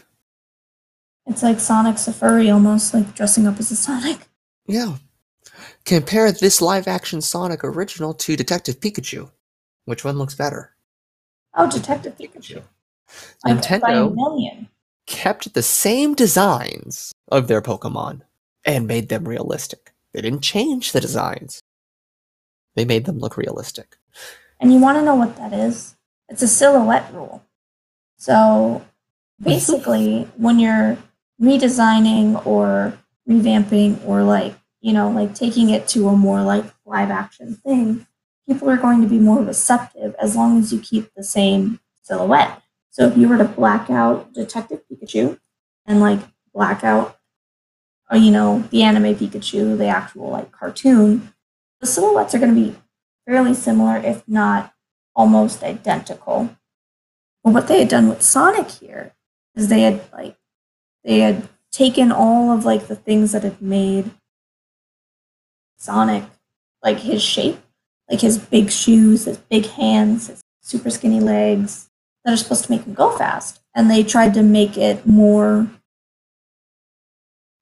[1.26, 4.18] It's like Sonic's a furry, almost like dressing up as a Sonic.
[4.66, 4.96] Yeah.
[5.84, 9.30] Compare this live action Sonic original to Detective Pikachu.
[9.84, 10.74] Which one looks better?
[11.54, 12.62] Oh, Detective Pikachu.
[13.44, 14.68] Like, by a Nintendo million.
[15.06, 18.22] kept the same designs of their Pokemon
[18.64, 19.92] and made them realistic.
[20.12, 21.60] They didn't change the designs.
[22.74, 23.96] They made them look realistic.
[24.60, 25.96] And you want to know what that is?
[26.28, 27.44] It's a silhouette rule.
[28.16, 28.84] So
[29.40, 30.96] basically, when you're
[31.40, 37.10] redesigning or revamping or like, you know, like taking it to a more like live
[37.10, 38.06] action thing,
[38.46, 42.62] people are going to be more receptive as long as you keep the same silhouette.
[42.90, 45.38] So if you were to black out Detective Pikachu
[45.86, 46.20] and like
[46.54, 47.18] black out,
[48.12, 51.33] uh, you know, the anime Pikachu, the actual like cartoon,
[51.84, 52.74] the silhouettes are going to be
[53.26, 54.72] fairly similar, if not
[55.14, 56.56] almost identical.
[57.42, 59.12] But what they had done with Sonic here
[59.54, 60.36] is they had like
[61.04, 64.10] they had taken all of like the things that had made
[65.76, 66.24] Sonic
[66.82, 67.58] like his shape,
[68.10, 71.90] like his big shoes, his big hands, his super skinny legs
[72.24, 75.68] that are supposed to make him go fast, and they tried to make it more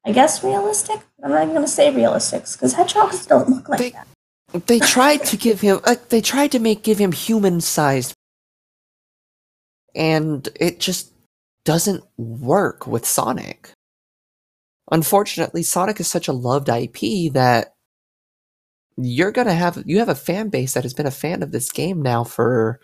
[0.04, 1.00] I guess realistic.
[1.22, 4.08] I'm not even gonna say realistic because hedgehogs don't look like They- that.
[4.66, 8.14] They tried to give him like they tried to make give him human sized
[9.94, 11.10] and it just
[11.64, 13.72] doesn't work with Sonic.
[14.90, 17.74] Unfortunately, Sonic is such a loved IP that
[18.96, 21.50] you're going to have you have a fan base that has been a fan of
[21.52, 22.80] this game now for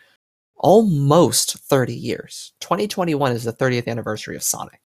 [0.56, 2.52] almost 30 years.
[2.60, 4.80] 2021 is the 30th anniversary of Sonic.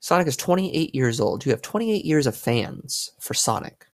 [0.00, 1.44] Sonic is 28 years old.
[1.44, 3.86] You have 28 years of fans for Sonic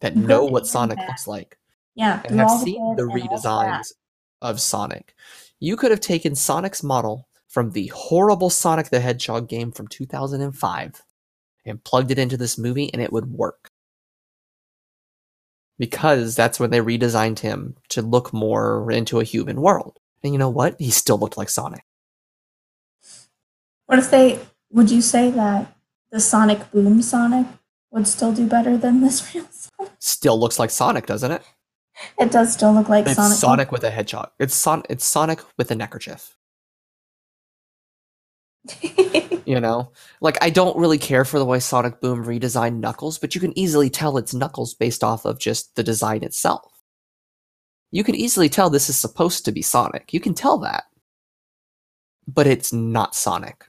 [0.00, 1.08] that know what Sonic that.
[1.08, 1.58] looks like
[1.94, 3.80] Yeah, and have seen the good and all the bad.
[3.82, 3.92] redesigns
[4.40, 5.14] of Sonic.
[5.58, 11.02] You could have taken Sonic's model from the horrible Sonic the Hedgehog game from 2005
[11.66, 13.70] and plugged it into this movie and it would work.
[15.78, 19.98] Because that's when they redesigned him to look more into a human world.
[20.22, 20.76] And you know what?
[20.78, 21.84] He still looked like Sonic.
[23.86, 24.38] What if they?
[24.72, 25.74] Would you say that
[26.10, 27.46] the Sonic Boom Sonic
[27.90, 29.92] would still do better than this real Sonic?
[29.98, 31.42] Still looks like Sonic, doesn't it?
[32.18, 33.36] It does still look like It's Sonic.
[33.36, 34.30] Sonic, with a hedgehog.
[34.38, 36.36] It's Son- it's Sonic with a neckerchief.
[39.46, 43.34] You know, like I don't really care for the way Sonic Boom redesigned Knuckles, but
[43.34, 46.70] you can easily tell it's Knuckles based off of just the design itself.
[47.90, 50.12] You can easily tell this is supposed to be Sonic.
[50.12, 50.84] You can tell that.
[52.28, 53.64] But it's not Sonic.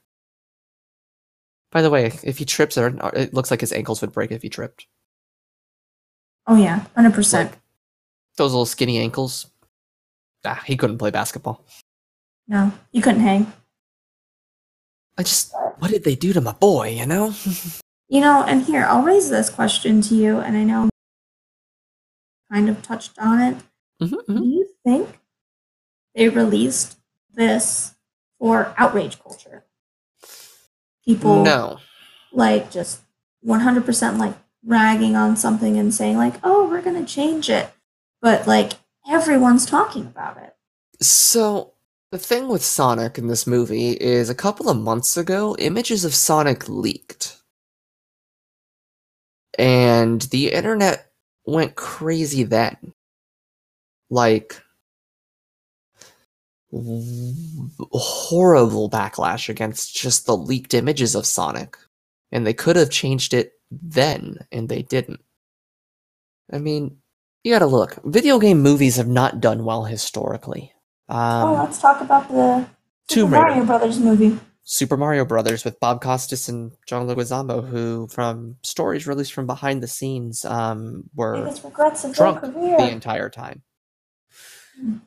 [1.72, 4.42] By the way, if he trips, or it looks like his ankles would break if
[4.42, 4.88] he tripped.
[6.48, 7.54] oh yeah, hundred percent.
[8.38, 9.48] Those little skinny ankles.
[10.44, 11.64] Ah, he couldn't play basketball.
[12.48, 13.52] No, you couldn't hang.
[15.18, 17.34] I just, what did they do to my boy, you know?
[18.10, 20.90] You know, and here I'll raise this question to you, and I know
[22.52, 23.56] kind of touched on it.
[24.02, 24.46] Mhm, Do mhm.
[24.52, 25.20] you think
[26.14, 26.98] they released
[27.34, 27.96] this
[28.38, 29.64] for outrage culture?
[31.06, 31.80] People No.
[32.32, 33.02] like just
[33.46, 34.36] 100% like
[34.66, 37.72] ragging on something and saying like, "Oh, we're going to change it."
[38.22, 38.74] But like
[39.10, 40.56] everyone's talking about it.
[41.02, 41.74] So,
[42.12, 46.14] the thing with Sonic in this movie is a couple of months ago, images of
[46.14, 47.38] Sonic leaked.
[49.58, 51.12] And the internet
[51.46, 52.94] went crazy then.
[54.10, 54.62] Like,
[57.92, 61.78] horrible backlash against just the leaked images of Sonic.
[62.32, 65.20] And they could have changed it then, and they didn't.
[66.52, 66.98] I mean,
[67.44, 67.98] you gotta look.
[68.06, 70.74] Video game movies have not done well historically.
[71.10, 72.66] Um, oh, let's talk about the
[73.10, 73.46] Super Tomb Raider.
[73.48, 74.40] Mario Brothers movie.
[74.64, 79.84] Super Mario Brothers with Bob Costas and John Leguizamo, who, from stories released from behind
[79.84, 82.78] the scenes, um, were regrets of drunk their career.
[82.78, 83.64] the entire time.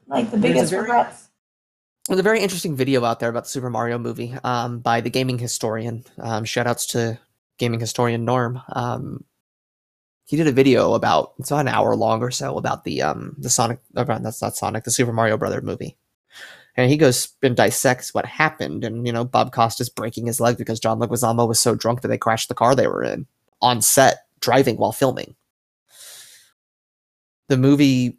[0.06, 1.28] like the There's a biggest very- regrets.
[2.08, 5.08] There's a very interesting video out there about the Super Mario movie um, by the
[5.08, 6.04] gaming historian.
[6.18, 7.18] Um, shout outs to
[7.56, 8.60] gaming historian Norm.
[8.68, 9.24] Um,
[10.26, 13.34] he did a video about it's about an hour long or so about the um
[13.38, 15.96] the Sonic about that's not Sonic the Super Mario Brother movie,
[16.76, 18.84] and he goes and dissects what happened.
[18.84, 22.08] And you know Bob Costas breaking his leg because John Leguizamo was so drunk that
[22.08, 23.26] they crashed the car they were in
[23.62, 25.36] on set driving while filming.
[27.48, 28.18] The movie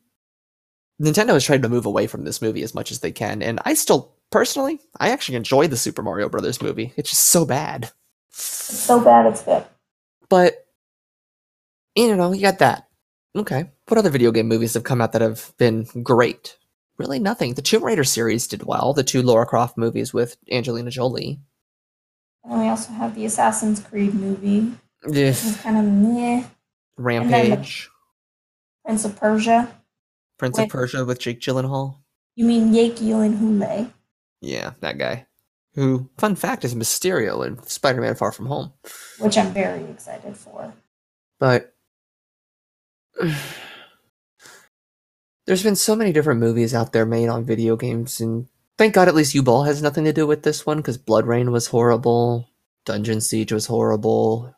[1.01, 3.59] Nintendo has tried to move away from this movie as much as they can, and
[3.65, 6.93] I still personally, I actually enjoy the Super Mario Brothers movie.
[6.95, 7.91] It's just so bad.
[8.29, 9.65] It's so bad it's good.
[10.29, 10.65] But
[11.95, 12.87] you know, you got that.
[13.35, 13.69] Okay.
[13.87, 16.57] What other video game movies have come out that have been great?
[16.97, 17.53] Really nothing.
[17.53, 18.93] The Tomb Raider series did well.
[18.93, 21.39] The two Lara Croft movies with Angelina Jolie.
[22.43, 24.73] And we also have the Assassin's Creed movie.
[25.03, 26.45] Is kind of meh.
[26.97, 27.89] Rampage.
[28.85, 29.71] Prince of Persia.
[30.37, 31.99] Prince of Persia with Jake Gyllenhaal.
[32.35, 33.91] You mean Jake Gyllenhaal?
[34.41, 35.27] Yeah, that guy.
[35.75, 38.73] Who, fun fact, is Mysterio in Spider-Man: Far From Home.
[39.19, 40.73] Which I'm very excited for.
[41.39, 41.73] But
[45.45, 49.07] there's been so many different movies out there made on video games, and thank God
[49.07, 52.49] at least Uwe Boll has nothing to do with this one because BloodRayne was horrible,
[52.85, 54.55] Dungeon Siege was horrible,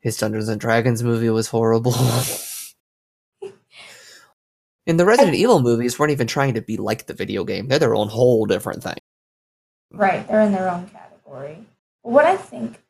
[0.00, 1.94] his Dungeons and Dragons movie was horrible.
[4.86, 7.78] and the Resident Evil movies weren't even trying to be like the video game; they're
[7.78, 8.98] their own whole different thing.
[9.92, 11.58] Right, they're in their own category.
[12.02, 12.80] What I think,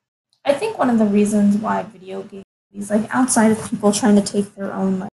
[0.45, 4.22] I think one of the reasons why video games, like outside of people trying to
[4.22, 5.11] take their own like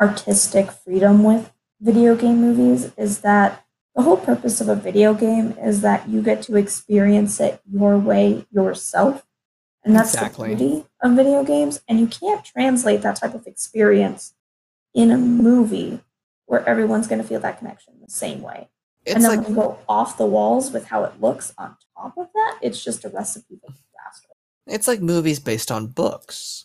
[0.00, 5.56] artistic freedom with video game movies, is that the whole purpose of a video game
[5.60, 9.26] is that you get to experience it your way yourself,
[9.84, 10.50] and that's Exactly.
[10.50, 11.80] the beauty of video games.
[11.88, 14.34] And you can't translate that type of experience
[14.98, 16.00] in a movie
[16.46, 18.68] where everyone's going to feel that connection the same way
[19.06, 21.76] It's and then like when you go off the walls with how it looks on
[21.96, 24.28] top of that, it's just a recipe for disaster.
[24.66, 26.64] It's like movies based on books.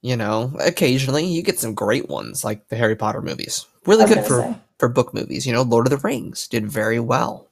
[0.00, 3.66] You know, occasionally you get some great ones, like the Harry Potter movies.
[3.86, 4.56] Really good for say.
[4.78, 5.46] for book movies.
[5.46, 7.50] You know, Lord of the Rings did very well.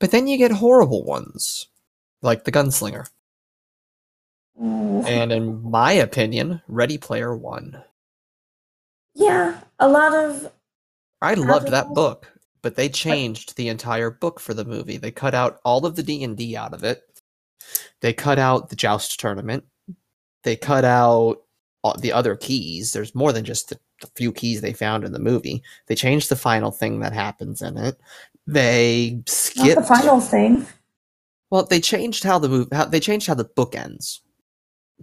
[0.00, 1.68] But then you get horrible ones,
[2.20, 3.08] like The Gunslinger.
[4.60, 7.82] And in my opinion, Ready Player One.
[9.14, 10.50] Yeah, a lot of
[11.22, 12.30] I loved that book,
[12.62, 14.96] but they changed the entire book for the movie.
[14.96, 17.02] They cut out all of the D&D out of it.
[18.00, 19.64] They cut out the joust tournament.
[20.42, 21.42] They cut out
[21.82, 22.92] all the other keys.
[22.92, 25.62] There's more than just the, the few keys they found in the movie.
[25.86, 27.98] They changed the final thing that happens in it.
[28.46, 29.22] They
[29.56, 30.66] not the final thing.
[31.50, 34.20] Well, they changed how the movie how they changed how the book ends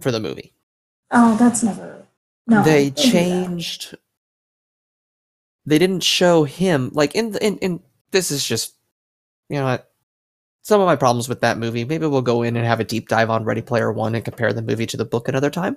[0.00, 0.54] for the movie.
[1.10, 1.91] Oh, that's never.
[2.46, 3.10] No, they don't do that.
[3.12, 3.96] changed.
[5.64, 7.80] They didn't show him like in the- in in
[8.10, 8.74] this is just
[9.48, 9.78] you know
[10.62, 11.84] some of my problems with that movie.
[11.84, 14.52] Maybe we'll go in and have a deep dive on ready player one and compare
[14.52, 15.76] the movie to the book another time.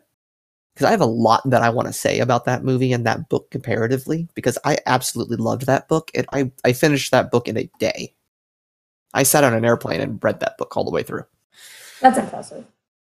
[0.73, 3.29] Because i have a lot that i want to say about that movie and that
[3.29, 7.55] book comparatively because i absolutely loved that book and i i finished that book in
[7.57, 8.13] a day.
[9.13, 11.23] I sat on an airplane and read that book all the way through.
[12.01, 12.65] That's impressive.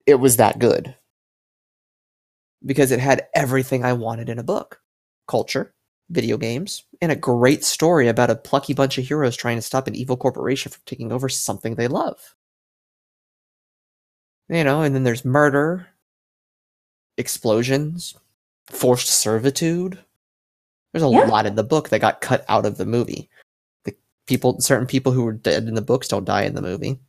[0.05, 0.93] it was that good
[2.65, 4.79] because it had everything I wanted in a book
[5.27, 5.73] culture,
[6.09, 9.87] video games, and a great story about a plucky bunch of heroes trying to stop
[9.87, 12.35] an evil corporation from taking over something they love.
[14.49, 15.87] You know, and then there's murder,
[17.17, 18.15] explosions,
[18.67, 19.97] forced servitude.
[20.91, 21.25] There's a Yeah.
[21.25, 23.29] lot in the book that got cut out of the movie.
[23.85, 23.95] The
[24.27, 26.99] people, certain people who were dead in the books don't die in the movie.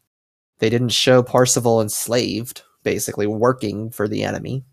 [0.58, 4.64] They didn't show Parzival enslaved, basically working for the enemy.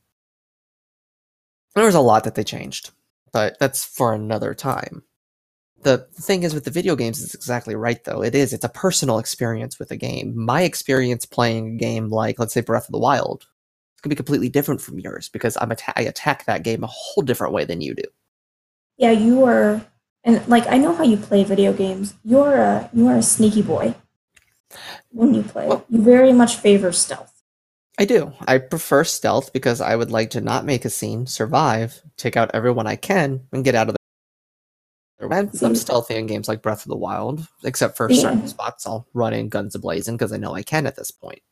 [1.75, 2.91] There was a lot that they changed,
[3.31, 5.03] but that's for another time.
[5.83, 8.21] The thing is with the video games, it's exactly right though.
[8.21, 8.53] It is.
[8.53, 10.37] It's a personal experience with a game.
[10.37, 13.47] My experience playing a game like, let's say, Breath of the Wild,
[13.93, 16.87] it's gonna be completely different from yours because I'm atta- I attack that game a
[16.87, 18.03] whole different way than you do.
[18.97, 19.81] Yeah, you are,
[20.23, 22.13] and like I know how you play video games.
[22.23, 23.95] You're a you are a sneaky boy
[25.09, 25.67] when you play.
[25.67, 27.40] Well- you very much favor stealth.
[28.01, 28.33] I do.
[28.47, 32.49] I prefer stealth because I would like to not make a scene, survive, take out
[32.55, 33.95] everyone I can, and get out of
[35.19, 35.31] there.
[35.31, 35.63] I'm, mm-hmm.
[35.63, 38.21] I'm stealthy in games like Breath of the Wild, except for Yeah.
[38.21, 38.87] certain spots.
[38.87, 41.43] I'll run in guns ablazing because I know I can at this point.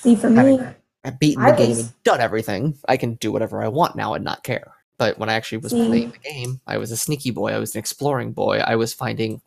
[0.00, 0.58] See, for me,
[1.04, 2.76] I've beaten I the game and done everything.
[2.88, 4.72] I can do whatever I want now and not care.
[4.98, 7.52] But when I actually was See- playing the game, I was a sneaky boy.
[7.52, 8.58] I was an exploring boy.
[8.58, 9.40] I was finding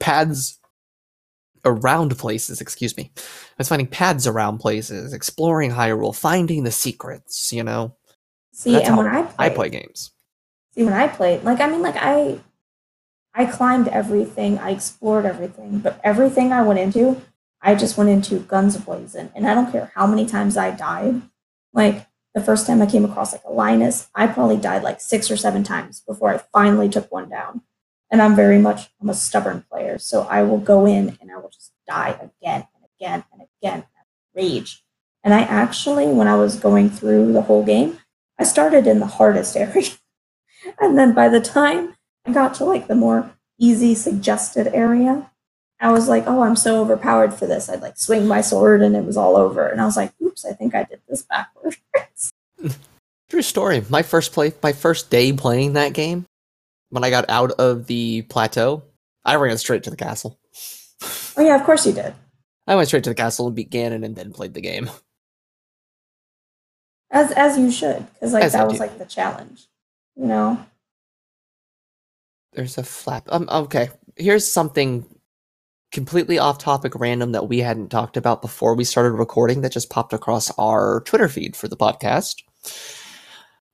[0.00, 0.58] paths
[1.66, 2.60] around places.
[2.60, 3.10] Excuse me.
[3.16, 3.20] I
[3.58, 7.52] was finding pads around places, exploring Hyrule, finding the secrets.
[7.52, 7.96] You know,
[8.52, 10.12] see, That's and when I play, I play games.
[10.72, 12.40] see when I played, like I mean, like I,
[13.34, 17.20] I climbed everything, I explored everything, but everything I went into,
[17.60, 21.20] I just went into guns blazing, and I don't care how many times I died.
[21.74, 25.30] Like the first time I came across like a Lynel, I probably died like six
[25.30, 27.62] or seven times before I finally took one down.
[28.10, 31.36] And I'm very much I'm a stubborn player, so I will go in and I
[31.36, 34.84] will just die again and again and again, and rage.
[35.24, 37.98] And I actually, when I was going through the whole game,
[38.38, 39.90] I started in the hardest area.
[40.80, 41.94] and then by the time
[42.24, 45.30] I got to like the more easy suggested area,
[45.80, 47.68] I was like, oh, I'm so overpowered for this.
[47.68, 49.66] I'd like swing my sword and it was all over.
[49.66, 52.32] And I was like, oops, I think I did this backwards.
[53.28, 53.84] True story.
[53.88, 56.25] My first play, my first day playing that game,
[56.96, 58.82] when I got out of the plateau,
[59.22, 60.40] I ran straight to the castle.
[61.36, 62.14] oh yeah, of course you did.
[62.66, 64.88] I went straight to the castle and beat Ganon and then played the game.
[67.10, 68.80] As as you should, because like As I that was do.
[68.80, 69.66] like the challenge.
[70.16, 70.66] You know?
[72.54, 73.24] There's a flap.
[73.28, 73.90] Um, okay.
[74.16, 75.04] Here's something
[75.92, 79.90] completely off topic, random that we hadn't talked about before we started recording that just
[79.90, 82.36] popped across our Twitter feed for the podcast.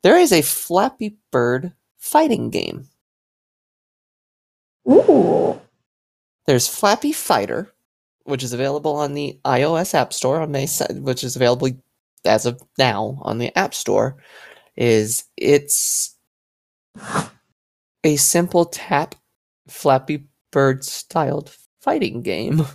[0.02, 2.88] There is a Flappy Bird fighting game.
[4.90, 5.60] Ooh.
[6.46, 7.72] There's Flappy Fighter,
[8.24, 11.68] which is available on the iOS App Store on May, which is available
[12.24, 14.16] as of now on the App Store.
[14.76, 16.16] Is it's
[18.04, 19.14] a simple tap
[19.68, 22.66] Flappy Bird styled fighting game.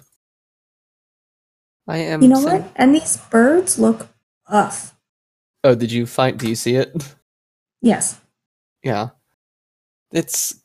[1.88, 2.22] I am.
[2.22, 2.72] You know sim- what?
[2.76, 4.10] And these birds look
[4.50, 4.96] buff.
[5.64, 6.38] Oh, did you find?
[6.38, 7.16] Do you see it?
[7.82, 8.20] Yes.
[8.84, 9.10] Yeah,
[10.12, 10.64] it's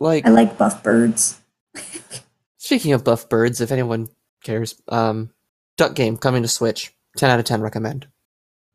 [0.00, 1.40] like I like buff birds.
[2.58, 4.08] Speaking of buff birds, if anyone
[4.42, 5.30] cares, um,
[5.76, 6.94] Duck Game coming to Switch.
[7.16, 8.08] Ten out of ten recommend.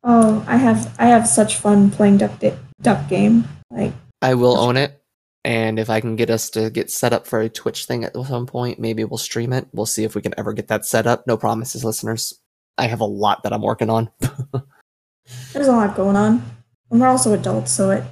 [0.04, 3.48] Oh, I have I have such fun playing duck Di- duck game.
[3.70, 5.02] Like I will own it,
[5.44, 8.16] and if I can get us to get set up for a Twitch thing at
[8.16, 9.68] some point, maybe we'll stream it.
[9.74, 11.28] We'll see if we can ever get that set up.
[11.28, 12.40] No promises, listeners.
[12.78, 14.10] I have a lot that I'm working on.
[15.54, 16.44] There's a lot going on.
[16.90, 18.04] And we're also adults, so it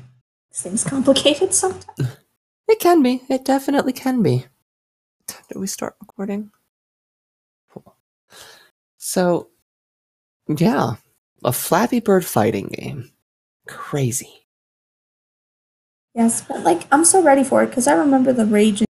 [0.52, 2.18] seems complicated sometimes.
[2.70, 3.24] It can be.
[3.28, 4.46] It definitely can be.
[5.28, 6.52] Did we start recording?
[7.72, 7.96] Cool.
[8.98, 9.50] So,
[10.48, 10.94] yeah,
[11.44, 13.12] a Flappy Bird fighting game.
[13.68, 14.46] Crazy.
[16.14, 18.88] Yes, but like I'm so ready for it because I remember the raging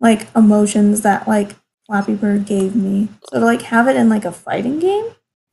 [0.00, 3.08] like emotions that like Flappy Bird gave me.
[3.30, 5.06] So to like have it in like a fighting game,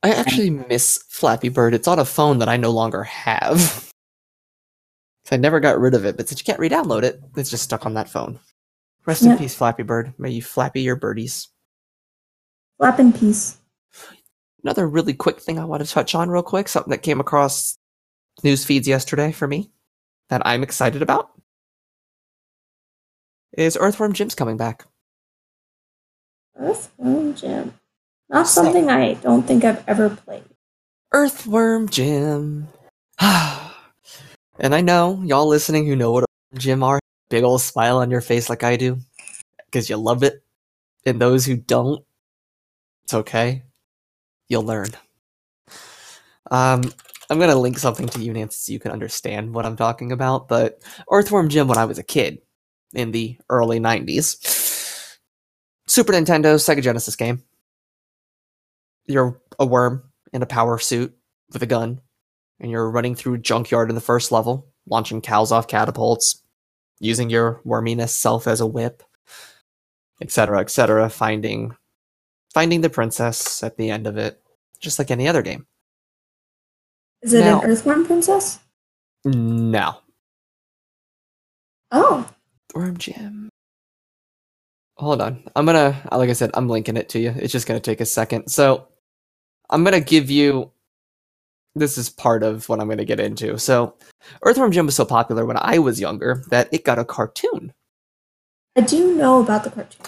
[0.04, 1.74] I actually miss Flappy Bird.
[1.74, 3.82] It's on a phone that I no longer have.
[5.32, 7.84] I never got rid of it, but since you can't re-download it, it's just stuck
[7.86, 8.38] on that phone.
[9.06, 9.32] Rest Yeah.
[9.32, 10.14] in peace, Flappy Bird.
[10.18, 11.48] May you flappy your birdies.
[12.78, 13.56] flap in peace.
[14.62, 17.78] Another really quick thing I want to touch on real quick, something that came across
[18.44, 19.70] news feeds yesterday for me
[20.28, 21.30] that I'm excited about
[23.56, 24.84] is Earthworm Jim's coming back.
[26.56, 27.74] Earthworm Jim.
[28.28, 30.44] Not So- something I don't think I've ever played.
[31.12, 32.68] Earthworm Jim.
[34.58, 38.20] and I know y'all listening who know what Jim are, big old smile on your
[38.20, 38.98] face like I do,
[39.66, 40.42] because you love it.
[41.04, 42.04] And those who don't,
[43.04, 43.62] it's okay.
[44.48, 44.88] You'll learn.
[46.50, 46.92] Um,
[47.30, 50.48] I'm gonna link something to you, Nancy, so you can understand what I'm talking about.
[50.48, 52.38] But Earthworm Jim, when I was a kid
[52.94, 55.16] in the early '90s,
[55.86, 57.42] Super Nintendo, Sega Genesis game.
[59.06, 60.02] You're a worm
[60.32, 61.16] in a power suit
[61.52, 62.00] with a gun,
[62.60, 66.42] and you're running through junkyard in the first level, launching cows off catapults,
[67.00, 69.02] using your worminess self as a whip,
[70.20, 71.74] etc., etc., finding
[72.54, 74.40] finding the princess at the end of it,
[74.80, 75.66] just like any other game.
[77.22, 78.58] Is it Now- an Earthworm Princess?
[79.24, 79.96] No.
[81.90, 82.28] Oh,
[82.74, 83.48] Worm Jim.
[84.98, 85.42] Hold on.
[85.54, 87.34] I'm gonna like I said, I'm linking it to you.
[87.36, 88.48] It's just gonna take a second.
[88.48, 88.88] So
[89.68, 90.70] I'm gonna give you
[91.76, 93.58] this is part of what I'm gonna get into.
[93.58, 93.94] So
[94.42, 97.72] Earthworm Jim was so popular when I was younger that it got a cartoon.
[98.76, 100.06] I do know about the cartoon.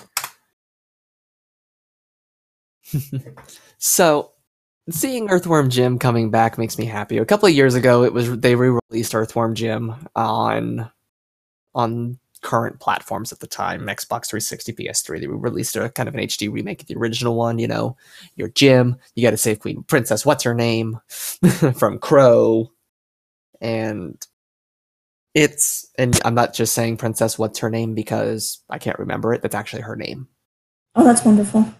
[3.78, 4.32] so
[4.90, 7.18] seeing Earthworm Jim coming back makes me happy.
[7.18, 10.90] A couple of years ago, it was they re-released Earthworm Jim on
[11.74, 15.20] on current platforms at the time, Xbox 360, PS3.
[15.20, 17.58] They released a kind of an HD remake of the original one.
[17.58, 17.96] You know,
[18.36, 20.26] you're Jim, you got to save Queen Princess.
[20.26, 21.00] What's her name
[21.76, 22.70] from Crow,
[23.60, 24.24] and
[25.34, 27.38] it's and I'm not just saying Princess.
[27.38, 29.42] What's her name because I can't remember it.
[29.42, 30.28] That's actually her name.
[30.94, 31.72] Oh, that's wonderful.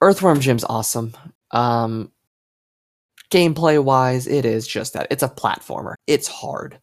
[0.00, 1.14] Earthworm Jim's awesome.
[1.52, 2.10] Um,
[3.30, 5.06] gameplay wise, it is just that.
[5.10, 5.94] It's a platformer.
[6.06, 6.78] It's hard.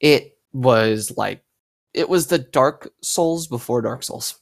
[0.00, 1.44] It was like,
[1.92, 4.40] it was the Dark Souls before Dark Souls.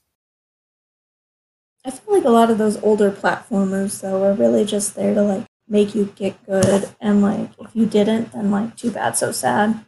[1.85, 5.23] I feel like a lot of those older platformers though were really just there to
[5.23, 9.33] like make you get good and like if you didn't then like too bad so
[9.33, 9.85] sad.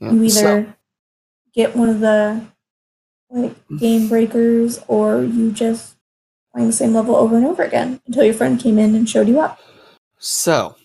[0.00, 0.76] Yeah, You so- either
[1.52, 2.46] get one of the
[3.30, 3.78] like mm.
[3.78, 5.96] game breakers or you just
[6.52, 9.26] playing the same level over and over again until your friend came in and showed
[9.26, 9.58] you up.
[10.18, 10.76] So,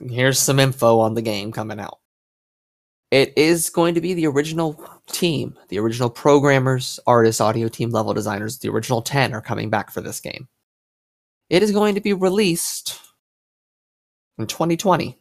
[0.00, 1.99] here's some info on the game coming out.
[3.10, 8.14] It is going to be the original team, the original programmers, artists, audio team, level
[8.14, 10.48] designers, the original 10 are coming back for this game.
[11.48, 13.00] It is going to be released
[14.38, 15.18] in 2020,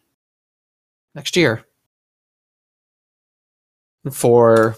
[1.15, 1.65] next year,
[4.11, 4.75] for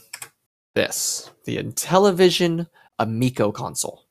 [0.74, 4.06] this the Intellivision Amico console.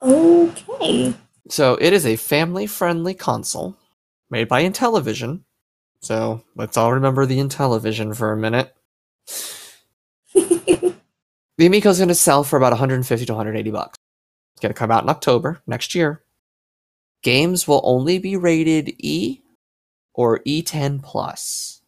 [0.00, 1.14] Okay.
[1.48, 3.76] So it is a family-friendly console
[4.30, 5.42] made by Intellivision.
[6.00, 8.74] So let's all remember the Intellivision for a minute.
[11.60, 13.98] The Amico is going to sell for about 150 to 180 bucks.
[14.54, 16.22] It's going to come out in October next year.
[17.22, 19.42] Games will only be rated E
[20.14, 21.82] or E10 plus.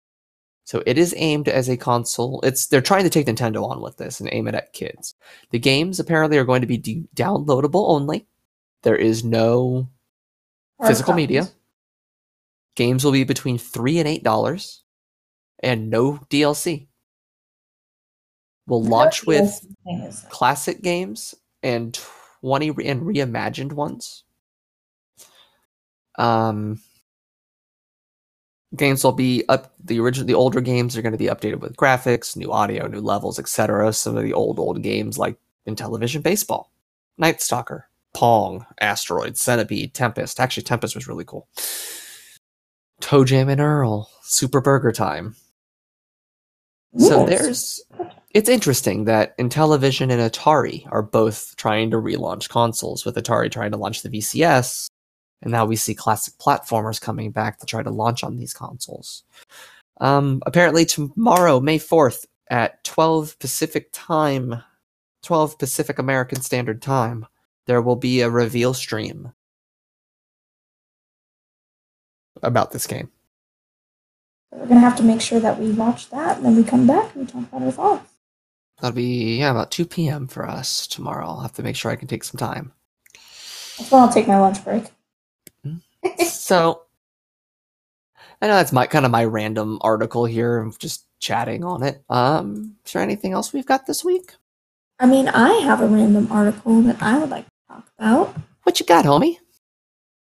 [0.65, 2.43] So it is aimed as a console.
[2.43, 5.15] It's they're trying to take Nintendo on with this and aim it at kids.
[5.53, 8.27] The games apparently are going to be de- downloadable only.
[8.83, 9.89] There is no
[10.87, 11.49] physical media.
[12.75, 14.83] Games will be between three and eight dollars,
[15.63, 16.89] and no DLC.
[18.67, 21.99] We'll launch with DLC classic games and
[22.41, 24.25] 20 re- and reimagined ones.
[26.19, 26.81] Um,
[28.77, 29.75] games will be up.
[29.85, 33.01] The original, the older games are going to be updated with graphics, new audio, new
[33.01, 33.93] levels, etc.
[33.93, 36.71] Some of the old old games like Intellivision baseball,
[37.19, 40.41] Night Stalker, Pong, Asteroid, Centipede, Tempest.
[40.41, 41.49] Actually, Tempest was really cool.
[43.03, 45.35] ToeJam and Earl, Super Burger Time.
[46.99, 47.81] So there's
[48.31, 53.73] it's interesting that Intellivision and Atari are both trying to relaunch consoles, with Atari trying
[53.73, 54.89] to launch the VCS,
[55.43, 59.25] and now we see classic platformers coming back to try to launch on these consoles.
[60.01, 64.63] Um, apparently, tomorrow, May 4th, at 12 Pacific time,
[65.23, 67.27] 12 Pacific American Standard Time,
[67.67, 69.33] there will be a reveal stream
[72.43, 73.11] about this game.
[74.51, 77.15] We're gonna have to make sure that we watch that, and then we come back
[77.15, 78.13] and we talk about our thoughts.
[78.81, 80.27] That'll be yeah about 2 p.m.
[80.27, 81.27] for us tomorrow.
[81.27, 82.73] I'll have to make sure I can take some time.
[83.79, 84.85] That's when I'll take my lunch break.
[86.27, 86.83] so
[88.41, 90.59] I know that's my kind of my random article here.
[90.59, 92.03] I'm just chatting on it.
[92.11, 94.35] Um, is there anything else we've got this week?
[94.99, 98.37] I mean, I have a random article that I would like to talk about.
[98.65, 99.37] What you got, homie?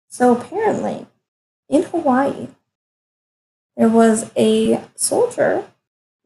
[0.08, 1.06] So apparently,
[1.68, 2.48] in Hawaii,
[3.76, 5.64] there was a soldier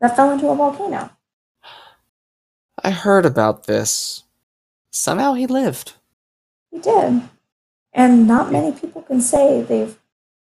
[0.00, 1.10] that fell into a volcano.
[2.82, 4.24] I heard about this.
[4.90, 5.94] Somehow he lived.
[6.70, 7.22] He did.
[7.92, 9.98] And not many people can say they've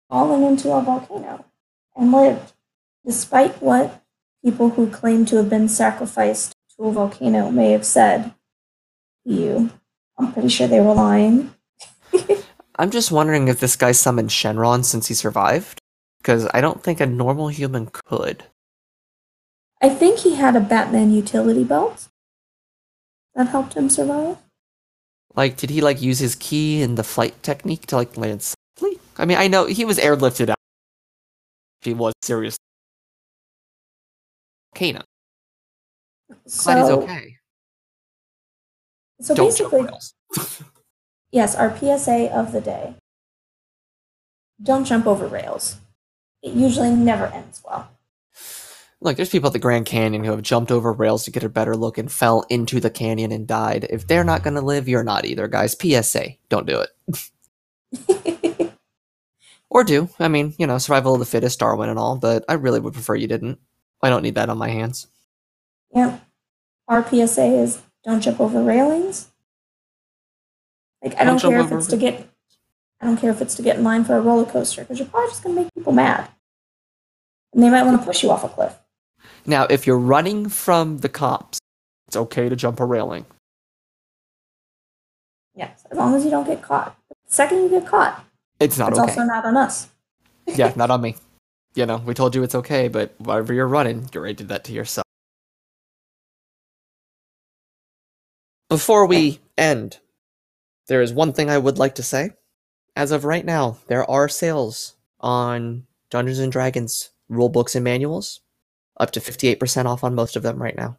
[0.10, 1.46] fallen into a volcano
[1.96, 2.54] and lived,
[3.06, 4.04] despite what
[4.44, 8.34] people who claim to have been sacrificed to a volcano may have said
[9.26, 9.70] to you.
[10.18, 11.54] I'm pretty sure they were lying.
[12.76, 15.80] I'm just wondering if this guy summoned Shenron since he survived,
[16.19, 18.45] because I don't think a normal human could.
[19.82, 22.07] I think he had a Batman utility belt
[23.36, 24.38] that helped him survive.
[25.36, 28.99] Like, did he like use his ki and the flight technique to like land safely?
[29.17, 30.57] I mean, I know he was airlifted out.
[31.82, 32.57] If he was serious.
[34.74, 35.03] Kana.
[36.63, 37.38] Glad he's okay.
[39.21, 39.88] so Don't basically.
[41.34, 42.96] yes, our PSA of the day.
[44.62, 45.76] Don't jump over rails.
[46.42, 47.90] It usually never ends well.
[49.02, 51.50] Look, there's people at the Grand Canyon who have jumped over rails to get a
[51.50, 53.86] better look and fell into the canyon and died.
[53.90, 55.76] If they're not going to live, you're not either, guys.
[55.78, 58.30] PSA, don't do it.
[59.74, 60.08] Or do.
[60.20, 62.94] I mean, you know, survival of the fittest, Darwin and all, but I really would
[62.94, 63.58] prefer you didn't.
[64.04, 65.08] I don't need that on my hands.
[65.96, 66.24] Yep.
[66.88, 69.32] Our PSA is don't jump over railings.
[71.04, 72.30] Like I Don't care if it's to get
[73.01, 75.08] I don't care if it's to get in line for a roller coaster because you're
[75.10, 76.30] probably just gonna make people mad.
[77.54, 78.80] And they might want to push you off a cliff.
[79.45, 81.60] Now, if you're running from the cops,
[82.08, 83.26] it's okay to jump a railing.
[85.54, 86.95] Yes, as long as you don't get caught.
[87.10, 88.24] The second you get caught,
[88.60, 89.12] It's not it's okay.
[89.12, 89.89] also not on us.
[90.47, 91.16] yeah, not on me.
[91.76, 94.64] You know, we told you it's okay, but wherever you're running, you already did that
[94.66, 95.04] to yourself.
[98.70, 99.99] Before we end,
[100.88, 102.32] there is one thing I would like to say.
[102.96, 108.42] As of right now, there are sales on Dungeons and Dragons rule books and manuals,
[109.00, 110.98] up to 58% off on most of them right now.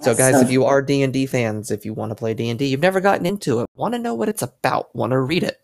[0.00, 3.00] So guys, if you are D&D fans, if you want to play D&D, you've never
[3.00, 5.58] gotten into it, want to know what it's about, want to read it,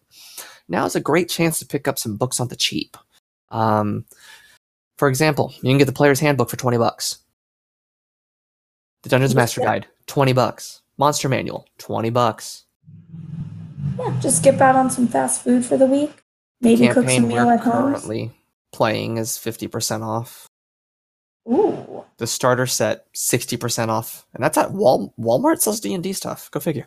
[0.69, 2.97] now is a great chance to pick up some books on the cheap.
[3.51, 4.07] Um,
[4.97, 7.19] for example, you can get the Player's Handbook for 20 bucks.
[9.03, 10.82] The Dungeons Master Guide, 20 bucks.
[11.03, 12.65] Monster Manual, 20 bucks.
[13.99, 16.23] yeah, just skip out on some fast food for the week.
[16.61, 17.73] Maybe cook some meal at home.
[17.73, 18.31] currently
[18.73, 20.47] playing is 50% off.
[21.51, 22.05] Ooh.
[22.19, 24.29] The starter set, 60% off.
[24.33, 26.49] And that's at Wal- Walmart sells D&D stuff.
[26.53, 26.87] Go figure.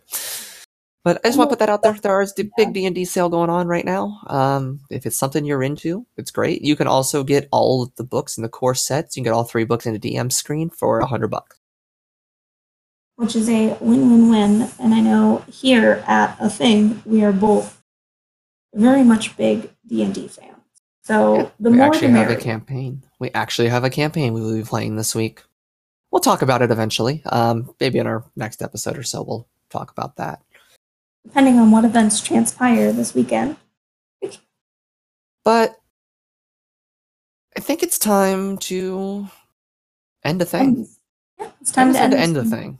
[1.03, 1.91] But I just want to put that out there.
[2.01, 4.21] There is the big D&D sale going on right now.
[4.27, 6.61] Um, if it's something you're into, it's great.
[6.61, 9.17] You can also get all of the books in the core sets.
[9.17, 11.59] You can get all three books in a DM screen for 100 bucks.
[13.15, 14.69] Which is a win-win-win.
[14.79, 17.81] And I know here at a thing we are both
[18.73, 20.51] very much big D and D fans.
[21.03, 23.03] So the we more actually the have a campaign.
[23.19, 25.43] We actually have a campaign we will be playing this week.
[26.11, 27.21] We'll talk about it eventually.
[27.25, 30.41] Um, maybe in our next episode or so, we'll talk about that.
[31.25, 33.57] depending on what events transpire this weekend.
[35.43, 35.75] But
[37.55, 39.27] I think it's time to
[40.23, 40.87] end a thing.
[41.39, 42.79] Yeah, it's time Time to end, to end the thing.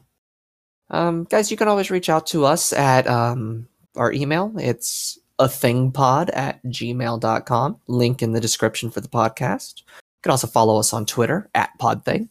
[0.89, 4.53] Um, guys, you can always reach out to us at um, our email.
[4.57, 7.81] It's a thingpod at gmail.com.
[7.88, 9.79] Link in the description for the podcast.
[9.79, 12.29] You can also follow us on Twitter at podthing.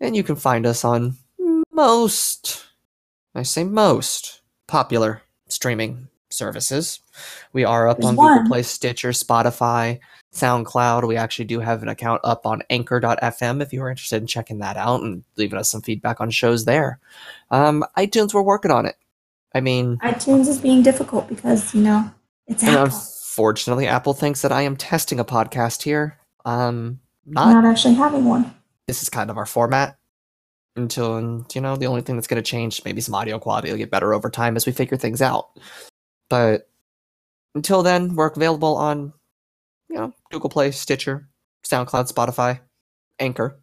[0.00, 1.16] And you can find us on
[1.72, 2.66] most,
[3.34, 7.00] I say most, popular streaming services.
[7.52, 8.38] We are up There's on one.
[8.38, 10.00] Google Play, Stitcher, Spotify,
[10.34, 11.06] SoundCloud.
[11.06, 14.58] We actually do have an account up on anchor.fm if you are interested in checking
[14.58, 16.98] that out and leaving us some feedback on shows there.
[17.50, 18.96] Um, iTunes, we're working on it.
[19.54, 22.10] I mean, iTunes is being difficult because you know
[22.46, 22.84] it's and Apple.
[22.84, 26.18] unfortunately, Apple thinks that I am testing a podcast here.
[26.44, 28.52] Um, not not actually having one.
[28.86, 29.96] this is kind of our format
[30.76, 33.78] until you know the only thing that's going to change maybe some audio quality will
[33.78, 35.50] get better over time as we figure things out
[36.28, 36.68] but
[37.54, 39.12] until then we're available on
[39.88, 41.28] you know google play stitcher
[41.64, 42.60] soundcloud spotify
[43.18, 43.58] anchor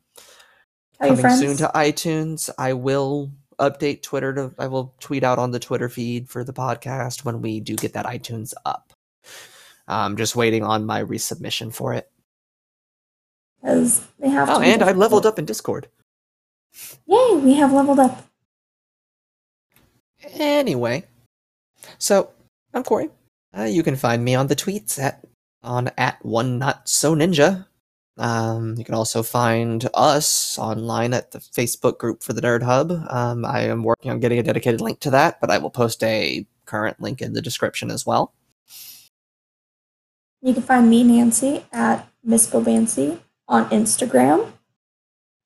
[1.04, 5.52] your coming soon to itunes i will update twitter to i will tweet out on
[5.52, 8.94] the twitter feed for the podcast when we do get that itunes up
[9.88, 12.10] i'm just waiting on my resubmission for it
[13.62, 14.66] because they have oh to.
[14.66, 15.88] and i leveled up in discord
[17.08, 17.36] Yay!
[17.36, 18.26] We have leveled up.
[20.34, 21.06] Anyway,
[21.98, 22.30] so
[22.74, 23.10] I'm Corey.
[23.58, 25.26] Uh, you can find me on the tweets at
[25.64, 27.66] on at one not so ninja.
[28.18, 32.92] Um, you can also find us online at the Facebook group for the Nerd Hub.
[33.10, 36.04] Um, I am working on getting a dedicated link to that, but I will post
[36.04, 38.34] a current link in the description as well.
[40.42, 44.52] You can find me, Nancy, at Miss Bobancy on Instagram.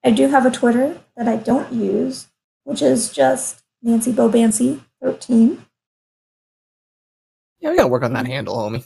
[0.03, 2.27] I do have a Twitter that I don't use,
[2.63, 5.65] which is just Nancy Bobancy 13.
[7.65, 8.85] Yeah, we gotta work on that handle, homie.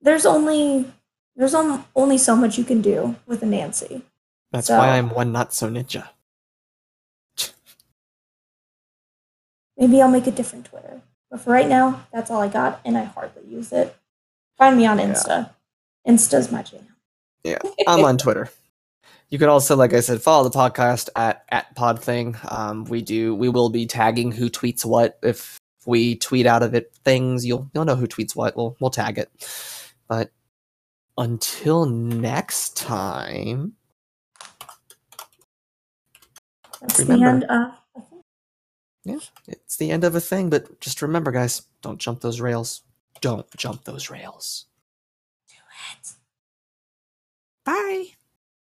[0.00, 0.88] There's only
[1.34, 4.02] there's on, only so much you can do with a Nancy.
[4.52, 6.08] That's So- why I'm one not so ninja.
[9.76, 11.00] Maybe I'll make a different Twitter.
[11.32, 13.96] But for right now, that's all I got, and I hardly use it.
[14.56, 15.06] Find me on Yeah.
[15.06, 15.50] Insta.
[16.06, 16.86] Insta's my jam.
[17.42, 18.50] Yeah, I'm on Twitter.
[19.30, 22.36] You can also, like I said, follow the podcast at at Podthing.
[22.52, 25.18] Um, we do we will be tagging who tweets what.
[25.22, 28.56] If we tweet out of it things, you'll you'll know who tweets what.
[28.56, 29.30] We'll we'll tag it.
[30.08, 30.30] But
[31.18, 33.74] until next time,
[36.80, 37.24] That's Remember.
[37.24, 37.72] the end of.
[39.04, 39.22] Think.
[39.48, 40.50] it's the end of a thing.
[40.50, 42.82] But just remember, guys, don't jump those rails.
[43.20, 44.66] Don't jump those rails.
[45.48, 45.56] Do
[45.92, 46.12] it.
[47.64, 48.06] Bye.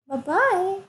[0.08, 0.80] Bye bye.